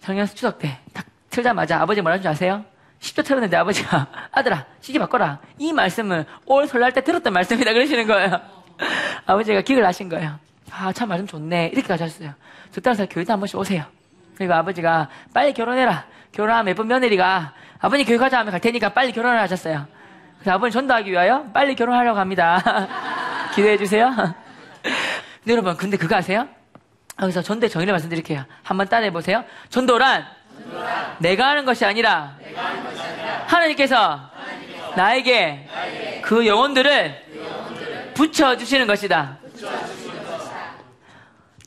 작년 0.00 0.26
추석 0.26 0.58
때 0.58 0.78
딱 0.92 1.04
틀자마자 1.30 1.80
아버지 1.80 2.00
뭐라 2.00 2.18
줄 2.18 2.28
아세요? 2.28 2.64
10초 3.00 3.24
틀었는데 3.24 3.56
아버지가, 3.58 4.06
아들아, 4.32 4.64
CD 4.80 4.98
바꿔라. 4.98 5.38
이 5.58 5.72
말씀은 5.72 6.24
올 6.46 6.66
설날 6.66 6.92
때 6.92 7.04
들었던 7.04 7.30
말씀이다. 7.32 7.72
그러시는 7.74 8.06
거예요. 8.06 8.40
아버지가 9.26 9.60
기을 9.60 9.84
하신 9.84 10.08
거예요. 10.08 10.38
아, 10.70 10.92
참 10.92 11.08
말씀 11.10 11.26
좋네. 11.26 11.70
이렇게 11.74 11.86
가셨어요. 11.86 12.32
적당해서 12.72 13.06
교회도 13.06 13.32
한 13.32 13.40
번씩 13.40 13.58
오세요. 13.58 13.84
그리고 14.36 14.54
아버지가 14.54 15.08
빨리 15.34 15.52
결혼해라. 15.52 16.06
결혼하면 16.36 16.70
예쁜 16.70 16.86
며느리가 16.86 17.54
아버님 17.80 18.04
교회 18.04 18.18
가자 18.18 18.38
하면 18.40 18.50
갈 18.50 18.60
테니까 18.60 18.90
빨리 18.90 19.10
결혼을 19.10 19.40
하셨어요. 19.40 19.86
그래서 20.38 20.52
아버님 20.52 20.70
전도하기 20.70 21.10
위하여 21.10 21.44
빨리 21.54 21.74
결혼하려고 21.74 22.18
합니다. 22.18 22.62
기대해 23.54 23.78
주세요. 23.78 24.14
근데 24.82 25.52
여러분, 25.52 25.76
근데 25.78 25.96
그거 25.96 26.16
아세요? 26.16 26.46
여기서 27.22 27.40
전도의 27.40 27.70
정의를 27.70 27.92
말씀드릴게요. 27.92 28.44
한번 28.62 28.86
따라해 28.86 29.10
보세요. 29.10 29.44
전도란, 29.70 30.26
전도란 30.58 31.16
내가 31.20 31.48
하는 31.48 31.64
것이 31.64 31.86
아니라, 31.86 32.36
하는 32.54 32.84
것이 32.84 33.00
아니라 33.00 33.44
하나님께서, 33.46 33.96
하나님께서 33.96 34.94
나에게, 34.94 35.68
나에게 35.72 36.20
그 36.20 36.46
영혼들을, 36.46 37.24
그 37.32 37.38
영혼들을 37.38 38.12
붙여주시는 38.12 38.86
것이다. 38.86 39.38
것이다. 39.40 39.78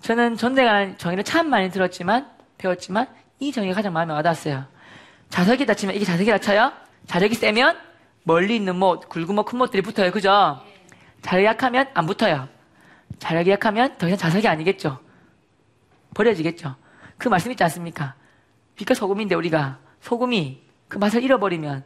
저는 0.01 0.37
전도에 0.37 0.63
관한 0.63 0.97
정의를 0.99 1.23
참 1.23 1.49
많이 1.49 1.71
들었지만, 1.71 2.29
배웠지만, 2.59 3.07
이 3.39 3.51
정의가 3.51 3.75
가장 3.75 3.93
마음에 3.93 4.13
와닿았어요. 4.13 4.65
자석이 5.29 5.65
다 5.65 5.73
치면 5.73 5.95
이게 5.95 6.05
자석이 6.05 6.29
다 6.29 6.37
쳐요? 6.37 6.73
자력이 7.07 7.35
세면 7.35 7.77
멀리 8.23 8.55
있는 8.55 8.75
못, 8.75 9.07
굵은 9.09 9.33
못, 9.33 9.45
큰 9.45 9.57
못들이 9.57 9.81
붙어요. 9.81 10.11
그죠? 10.11 10.61
자력이 11.21 11.45
약하면 11.45 11.89
안 11.93 12.05
붙어요. 12.05 12.47
자력이 13.19 13.49
약하면 13.49 13.97
더 13.97 14.07
이상 14.07 14.17
자석이 14.17 14.47
아니겠죠. 14.47 14.99
버려지겠죠. 16.13 16.75
그 17.17 17.27
말씀 17.29 17.51
있지 17.51 17.63
않습니까? 17.63 18.15
빛과 18.75 18.93
소금인데 18.93 19.35
우리가 19.35 19.79
소금이 20.01 20.61
그 20.87 20.97
맛을 20.97 21.23
잃어버리면 21.23 21.83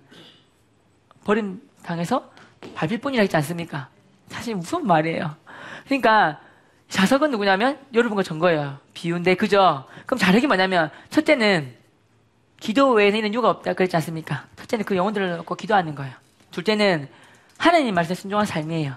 버림 1.23 1.61
당해서 1.83 2.31
밟힐 2.75 2.99
뿐이라 2.99 3.21
했지 3.21 3.35
않습니까? 3.37 3.89
사실 4.29 4.55
무슨 4.55 4.87
말이에요. 4.87 5.35
그러니까 5.85 6.39
자석은 6.93 7.31
누구냐면 7.31 7.79
여러분과 7.91 8.21
전 8.21 8.37
거예요. 8.37 8.77
비운데 8.93 9.33
그죠? 9.33 9.83
그럼 10.05 10.19
자력이 10.19 10.45
뭐냐면 10.45 10.91
첫째는 11.09 11.73
기도 12.59 12.91
외에는 12.91 13.17
있는 13.17 13.33
이유가 13.33 13.49
없다 13.49 13.73
그랬지 13.73 13.95
않습니까? 13.95 14.45
첫째는 14.57 14.85
그 14.85 14.95
영혼들을 14.95 15.37
놓고 15.37 15.55
기도하는 15.55 15.95
거예요. 15.95 16.13
둘째는 16.51 17.09
하나님 17.57 17.95
말씀에 17.95 18.13
순종한 18.13 18.45
삶이에요. 18.45 18.93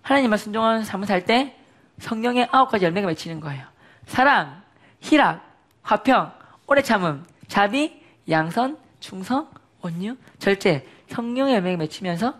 하나님 0.00 0.30
말씀 0.30 0.44
순종한 0.44 0.84
삶을 0.84 1.08
살 1.08 1.24
때 1.24 1.58
성령의 1.98 2.50
아홉 2.52 2.70
가지 2.70 2.84
열매가 2.84 3.08
맺히는 3.08 3.40
거예요. 3.40 3.66
사랑, 4.06 4.62
희락, 5.00 5.42
화평, 5.82 6.32
오래 6.68 6.82
참음, 6.82 7.26
자비, 7.48 8.00
양선, 8.30 8.78
충성, 9.00 9.50
온유, 9.82 10.16
절제, 10.38 10.86
성령의 11.08 11.56
열매가 11.56 11.78
맺히면서 11.78 12.34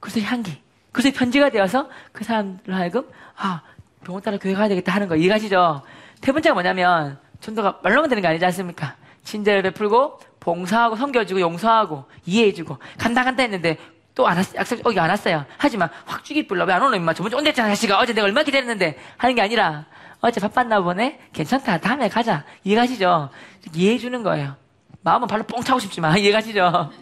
그것의 0.00 0.24
향기, 0.24 0.58
그것의 0.90 1.12
편지가 1.12 1.50
되어서 1.50 1.90
그 2.12 2.24
사람들 2.24 2.74
하여금 2.74 3.06
아 3.36 3.60
병원 4.04 4.22
따라 4.22 4.36
교회 4.38 4.54
가야 4.54 4.68
되겠다 4.68 4.92
하는 4.92 5.08
거 5.08 5.16
이해가시죠? 5.16 5.82
세 6.22 6.32
번째가 6.32 6.54
뭐냐면 6.54 7.18
전도가 7.40 7.80
말로만 7.82 8.08
되는 8.08 8.22
게 8.22 8.28
아니지 8.28 8.44
않습니까? 8.46 8.94
친절을 9.24 9.62
베풀고 9.62 10.20
봉사하고 10.40 10.96
섬겨주고 10.96 11.40
용서하고 11.40 12.04
이해해주고 12.26 12.78
간다 12.98 13.24
간다 13.24 13.42
했는데 13.42 13.78
또 14.14 14.28
안 14.28 14.36
왔, 14.36 14.54
약속 14.54 14.86
오기 14.86 14.98
안 15.00 15.10
왔어요. 15.10 15.44
하지만 15.58 15.88
확 16.06 16.22
죽이 16.24 16.46
불러. 16.46 16.64
왜 16.64 16.72
안 16.72 16.82
오노, 16.84 16.94
임마. 16.94 17.14
저번 17.14 17.30
주에 17.32 17.38
온댔잖아, 17.38 17.70
자식아. 17.70 17.98
어제 17.98 18.12
내가 18.12 18.26
얼마나 18.26 18.44
기다렸는데. 18.44 18.96
하는 19.16 19.34
게 19.34 19.42
아니라, 19.42 19.86
어제 20.20 20.40
바빴나 20.40 20.82
보네? 20.82 21.18
괜찮다. 21.32 21.78
다음에 21.78 22.08
가자. 22.08 22.44
이해가시죠? 22.62 23.30
이해해주는 23.74 24.22
거예요. 24.22 24.54
마음은 25.02 25.26
발로 25.26 25.42
뻥 25.42 25.60
차고 25.64 25.80
싶지만, 25.80 26.16
이해가시죠? 26.22 26.92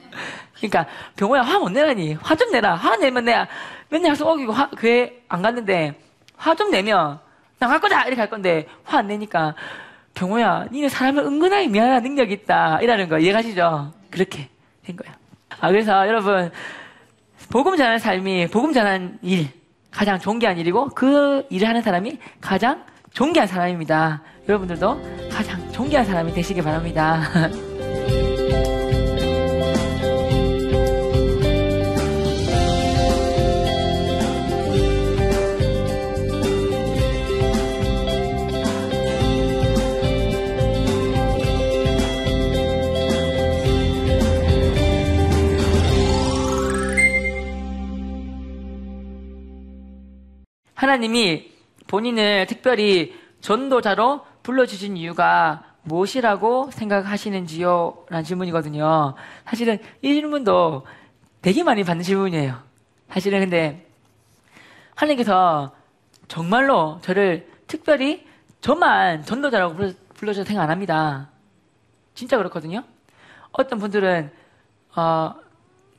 그러니까, 0.56 0.86
병호야, 1.16 1.42
화 1.42 1.58
못 1.58 1.68
내라니. 1.70 2.14
화 2.14 2.34
좀 2.34 2.50
내라. 2.50 2.76
화 2.76 2.96
내면 2.96 3.26
내가 3.26 3.46
맨날 3.90 4.12
약속 4.12 4.26
어기고 4.28 4.52
화, 4.52 4.70
교회 4.70 5.22
안 5.28 5.42
갔는데, 5.42 6.00
화 6.42 6.55
좀 6.57 6.70
내면, 6.70 7.20
나갈 7.61 7.81
거다! 7.81 8.02
이렇게 8.07 8.20
할 8.20 8.28
건데, 8.28 8.66
화 8.85 8.98
안 8.98 9.07
내니까, 9.07 9.55
병호야, 10.14 10.66
니는 10.72 10.88
사람을 10.88 11.22
은근하게 11.24 11.68
미안한 11.68 12.02
능력이 12.02 12.33
있다. 12.33 12.81
이라는 12.83 13.09
거 13.09 13.18
이해가시죠? 13.18 13.92
그렇게 14.11 14.48
된 14.85 14.96
거예요. 14.96 15.14
아, 15.61 15.68
그래서 15.68 16.07
여러분, 16.09 16.50
복음 17.50 17.76
전하는 17.76 17.98
삶이 17.98 18.48
복음 18.48 18.72
전하는 18.72 19.18
일 19.22 19.48
가장 19.90 20.18
존귀한 20.18 20.59
일이고 20.59 20.88
그 20.90 21.46
일을 21.50 21.68
하는 21.68 21.81
사람이 21.83 22.18
가장 22.40 22.85
존귀한 23.12 23.46
사람입니다. 23.46 24.22
여러분들도 24.48 25.28
가장 25.31 25.70
존귀한 25.72 26.05
사람이 26.05 26.33
되시기 26.33 26.61
바랍니다. 26.62 27.22
하나님이 50.83 51.53
본인을 51.87 52.47
특별히 52.49 53.16
전도자로 53.40 54.27
불러주신 54.42 54.97
이유가 54.97 55.62
무엇이라고 55.85 56.73
생각하시는지요? 56.73 58.07
라는 58.09 58.25
질문이거든요. 58.25 59.14
사실은 59.45 59.79
이 60.03 60.12
질문도 60.12 60.85
되게 61.40 61.62
많이 61.62 61.85
받는 61.85 62.03
질문이에요. 62.03 62.59
사실은 63.09 63.38
근데 63.38 63.87
하나님께서 64.97 65.73
정말로 66.27 66.99
저를 67.03 67.49
특별히 67.68 68.27
저만 68.61 69.25
전도자라고 69.25 69.77
불러, 69.77 69.92
불러주셔서 70.14 70.49
생각 70.49 70.64
안 70.64 70.71
합니다. 70.71 71.29
진짜 72.14 72.37
그렇거든요. 72.37 72.83
어떤 73.53 73.79
분들은 73.79 74.33
어, 74.97 75.35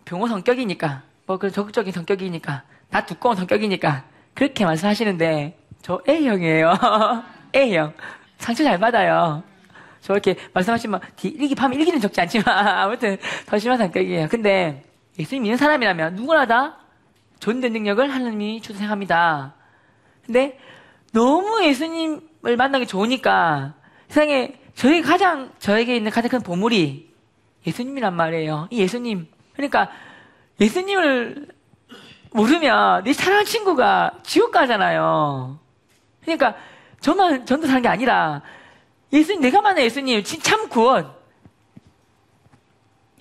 병호 0.04 0.28
성격이니까 0.28 1.04
뭐 1.26 1.38
그런 1.38 1.54
적극적인 1.54 1.94
성격이니까 1.94 2.64
나 2.90 3.06
두꺼운 3.06 3.38
성격이니까 3.38 4.12
그렇게 4.34 4.66
말씀하시는데 4.66 5.58
저 5.82 6.02
A형이에요. 6.08 6.74
A형. 7.56 7.94
상처 8.38 8.64
잘 8.64 8.78
받아요. 8.78 9.44
저 10.02 10.14
이렇게 10.14 10.36
말씀하시면 10.54 11.00
일기 11.24 11.56
파면 11.56 11.80
일기는 11.80 12.00
적지 12.00 12.20
않지만 12.22 12.46
아무튼 12.68 13.18
더 13.46 13.58
심한 13.58 13.78
성격이에요. 13.78 14.28
근데 14.30 14.84
예수님 15.18 15.44
믿는 15.44 15.58
사람이라면 15.58 16.16
누구나 16.16 16.46
다 16.46 16.78
존된 17.40 17.72
능력을 17.72 18.10
하나님이 18.14 18.62
주도 18.62 18.78
생각합니다. 18.78 19.54
근데 20.26 20.58
너무 21.14 21.64
예수님을 21.64 22.58
만나기 22.58 22.88
좋으니까 22.88 23.76
세상에 24.08 24.60
저희 24.76 25.02
가장 25.02 25.52
저에게 25.60 25.96
있는 25.96 26.12
가장 26.12 26.30
큰 26.30 26.42
보물이 26.42 27.14
예수님이란 27.66 28.14
말이에요. 28.16 28.68
이 28.72 28.80
예수님. 28.80 29.28
그러니까 29.54 29.90
예수님을 30.60 31.48
모르면 32.34 33.04
네 33.04 33.14
사랑하는 33.14 33.46
친구가 33.46 34.12
지옥 34.24 34.52
가잖아요. 34.52 35.60
그러니까 36.22 36.56
저만 37.00 37.46
전도 37.46 37.68
사는 37.68 37.82
게 37.82 37.88
아니라 37.88 38.42
예수님 39.12 39.42
내가 39.42 39.62
만난 39.62 39.84
예수님 39.84 40.24
참 40.24 40.68
구원. 40.70 41.12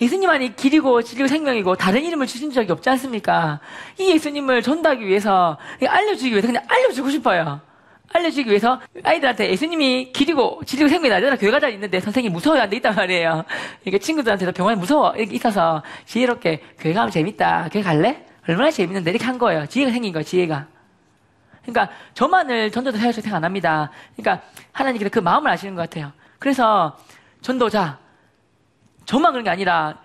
예수님만이 0.00 0.56
길이고 0.56 1.02
진리고 1.02 1.28
생명이고 1.28 1.76
다른 1.76 2.02
이름을 2.02 2.26
주신 2.26 2.50
적이 2.50 2.72
없지 2.72 2.88
않습니까? 2.90 3.60
이 3.98 4.10
예수님을 4.10 4.62
전도하기 4.62 5.06
위해서 5.06 5.58
알려주기 5.86 6.32
위해서 6.32 6.48
그냥 6.48 6.64
알려주고 6.66 7.10
싶어요. 7.10 7.60
알려주기 8.12 8.48
위해서 8.48 8.80
아이들한테 9.04 9.50
예수님이 9.50 10.12
길이고 10.12 10.62
진리고 10.66 10.88
생명이다. 10.88 11.20
내가 11.20 11.36
교회 11.36 11.50
가자 11.50 11.68
있는데 11.68 12.00
선생님이 12.00 12.32
무서워야 12.32 12.68
돼 12.68 12.76
있단 12.76 12.94
말이에요. 12.94 13.44
이게 13.84 13.98
친구들한테도 13.98 14.52
병원에 14.52 14.76
무서워 14.76 15.12
이렇게 15.14 15.36
있어서 15.36 15.82
지혜롭게 16.06 16.62
교회 16.80 16.94
가면 16.94 17.10
재밌다. 17.10 17.68
교회 17.72 17.82
갈래? 17.82 18.26
얼마나 18.48 18.70
재밌는데 18.70 19.10
이렇게 19.10 19.24
한 19.24 19.38
거예요. 19.38 19.66
지혜가 19.66 19.92
생긴 19.92 20.12
거예요, 20.12 20.24
지혜가. 20.24 20.66
그러니까 21.62 21.94
저만을 22.14 22.72
전도자 22.72 22.98
해야지 22.98 23.20
생각 23.20 23.36
안 23.36 23.44
합니다. 23.44 23.90
그러니까 24.16 24.44
하나님께서 24.72 25.10
그 25.10 25.20
마음을 25.20 25.50
아시는 25.50 25.74
것 25.74 25.82
같아요. 25.82 26.12
그래서 26.38 26.98
전도자, 27.40 27.98
저만 29.04 29.32
그런 29.32 29.44
게 29.44 29.50
아니라 29.50 29.98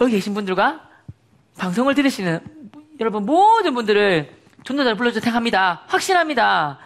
여기 0.00 0.12
계신 0.12 0.34
분들과 0.34 0.88
방송을 1.56 1.94
들으시는 1.94 2.40
여러분 3.00 3.24
모든 3.24 3.74
분들을 3.74 4.36
전도자를 4.64 4.96
불러주셔서 4.96 5.24
생각합니다. 5.24 5.82
확신합니다. 5.86 6.78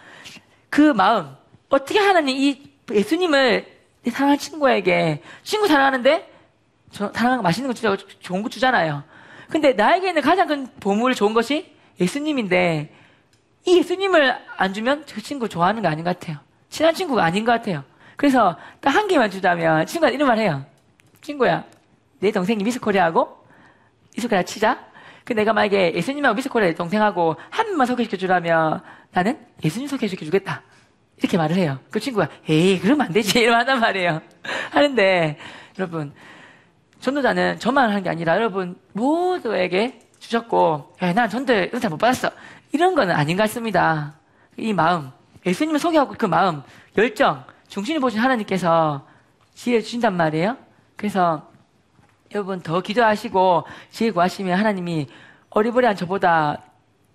그 0.68 0.92
마음, 0.92 1.34
어떻게 1.68 1.98
하나님 1.98 2.36
이 2.36 2.70
예수님을 2.90 3.66
사랑하는 4.10 4.38
친구에게 4.38 5.22
친구 5.42 5.68
사랑하는데 5.68 6.30
저거 6.90 7.42
맛있는 7.42 7.68
거 7.68 7.74
주자고 7.74 7.96
좋은 8.20 8.42
거 8.42 8.48
주잖아요. 8.48 9.04
근데 9.52 9.74
나에게는 9.74 10.22
가장 10.22 10.48
큰 10.48 10.66
보물 10.80 11.14
좋은 11.14 11.34
것이 11.34 11.76
예수님인데 12.00 12.90
이 13.66 13.76
예수님을 13.76 14.34
안 14.56 14.72
주면 14.72 15.04
그 15.04 15.20
친구 15.20 15.46
좋아하는 15.46 15.82
거 15.82 15.88
아닌 15.88 16.04
것 16.04 16.18
같아요. 16.18 16.38
친한 16.70 16.94
친구가 16.94 17.22
아닌 17.22 17.44
것 17.44 17.52
같아요. 17.52 17.84
그래서 18.16 18.56
딱 18.80 18.94
한 18.94 19.08
개만 19.08 19.30
주자면 19.30 19.84
친구가 19.84 20.08
이런 20.10 20.26
말 20.26 20.38
해요. 20.38 20.64
친구야, 21.20 21.64
내 22.18 22.30
동생이 22.32 22.64
미스코리아하고 22.64 23.44
미스코리아 24.16 24.42
치자. 24.42 24.86
그 25.22 25.34
내가 25.34 25.52
만약에 25.52 25.92
예수님하고 25.96 26.34
미스코리아 26.34 26.72
동생하고 26.72 27.36
한 27.50 27.66
번만 27.66 27.86
소개시켜 27.86 28.16
주라면 28.16 28.80
나는 29.12 29.38
예수님 29.62 29.86
소개시켜 29.86 30.24
주겠다. 30.24 30.62
이렇게 31.18 31.36
말을 31.36 31.56
해요. 31.56 31.78
그 31.90 32.00
친구가 32.00 32.30
에이 32.48 32.80
그러면 32.80 33.06
안 33.08 33.12
되지 33.12 33.38
이러면 33.44 33.60
한단 33.60 33.80
말이에요. 33.80 34.22
하는데 34.70 35.38
여러분 35.78 36.14
전도자는 37.02 37.58
저만 37.58 37.90
하는 37.90 38.02
게 38.04 38.08
아니라 38.08 38.36
여러분 38.36 38.78
모두에게 38.92 40.00
주셨고, 40.20 40.94
야, 41.02 41.12
난 41.12 41.28
전도에 41.28 41.72
은사 41.74 41.88
못 41.88 41.96
받았어. 41.96 42.30
이런 42.70 42.94
거는 42.94 43.14
아닌 43.14 43.36
것 43.36 43.42
같습니다. 43.42 44.14
이 44.56 44.72
마음, 44.72 45.10
예수님을 45.44 45.80
소개하고 45.80 46.14
그 46.16 46.26
마음, 46.26 46.62
열정, 46.96 47.44
중심을 47.66 48.00
보신 48.00 48.20
하나님께서 48.20 49.04
지혜 49.52 49.80
주신단 49.80 50.16
말이에요. 50.16 50.56
그래서 50.96 51.50
여러분 52.34 52.60
더 52.60 52.80
기도하시고 52.80 53.64
지혜 53.90 54.12
구하시면 54.12 54.56
하나님이 54.56 55.08
어리버리한 55.50 55.96
저보다 55.96 56.62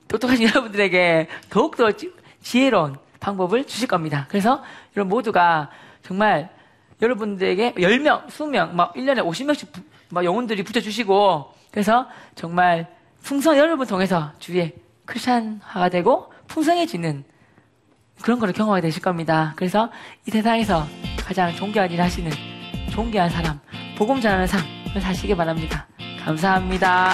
똑똑하신 0.10 0.50
여러분들에게 0.50 1.30
더욱더 1.50 1.92
지혜로운 2.42 2.98
방법을 3.22 3.66
주실 3.66 3.88
겁니다. 3.88 4.26
그래서 4.30 4.62
여러분 4.96 5.10
모두가 5.10 5.70
정말 6.02 6.50
여러분들에게 7.02 7.74
10명, 7.74 8.28
20명, 8.28 8.72
막 8.72 8.94
1년에 8.94 9.24
50명씩 9.24 9.68
막 10.10 10.26
영혼들이 10.26 10.64
붙여주시고, 10.64 11.54
그래서 11.72 12.08
정말 12.36 12.88
풍성, 13.22 13.58
여러분 13.58 13.86
통해서 13.86 14.32
주위에 14.40 14.74
크리스찬화가 15.06 15.90
되고 15.90 16.32
풍성해지는 16.48 17.24
그런 18.22 18.40
거를 18.40 18.54
경험하게 18.54 18.82
되실 18.82 19.02
겁니다. 19.02 19.54
그래서 19.56 19.92
이 20.26 20.32
세상에서 20.32 20.88
가장 21.20 21.54
존귀한 21.56 21.92
일 21.92 22.02
하시는 22.02 22.32
존귀한 22.92 23.30
사람, 23.30 23.60
복음 23.98 24.20
전하는 24.20 24.48
삶을 24.48 25.02
사시기 25.02 25.36
바랍니다. 25.36 25.88
감사합니다. 26.24 27.14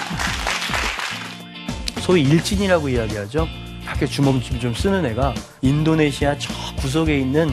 소위 1.99 2.21
일진이라고 2.23 2.89
이야기하죠. 2.89 3.47
학교 3.85 4.05
주먹좀 4.05 4.59
좀 4.59 4.73
쓰는 4.73 5.05
애가 5.05 5.33
인도네시아 5.61 6.37
저 6.37 6.53
구석에 6.77 7.17
있는 7.19 7.49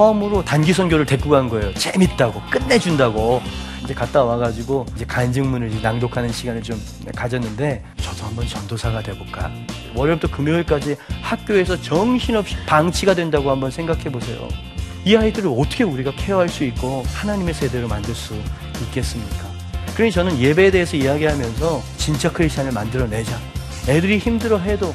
섬으로 0.00 0.42
단기 0.42 0.72
선교를 0.72 1.04
데리고 1.04 1.28
간 1.28 1.50
거예요. 1.50 1.74
재밌다고 1.74 2.40
끝내준다고 2.50 3.42
이제 3.84 3.92
갔다 3.92 4.24
와가지고 4.24 4.86
이제 4.96 5.04
간증문을 5.04 5.70
이제 5.70 5.80
낭독하는 5.82 6.32
시간을 6.32 6.62
좀 6.62 6.80
가졌는데 7.14 7.84
저도 8.00 8.24
한번 8.24 8.46
전도사가 8.48 9.02
돼볼까. 9.02 9.50
월요일부터 9.94 10.34
금요일까지 10.34 10.96
학교에서 11.20 11.78
정신없이 11.82 12.56
방치가 12.64 13.12
된다고 13.12 13.50
한번 13.50 13.70
생각해 13.70 14.04
보세요. 14.04 14.48
이 15.04 15.14
아이들을 15.16 15.50
어떻게 15.54 15.84
우리가 15.84 16.12
케어할 16.16 16.48
수 16.48 16.64
있고 16.64 17.02
하나님의 17.06 17.52
세대로 17.52 17.86
만들 17.86 18.14
수 18.14 18.34
있겠습니까? 18.84 19.50
그러니 19.94 20.12
저는 20.12 20.38
예배에 20.38 20.70
대해서 20.70 20.96
이야기하면서 20.96 21.82
진짜 21.98 22.32
크리스찬을 22.32 22.72
만들어내자. 22.72 23.38
애들이 23.86 24.16
힘들어해도 24.16 24.94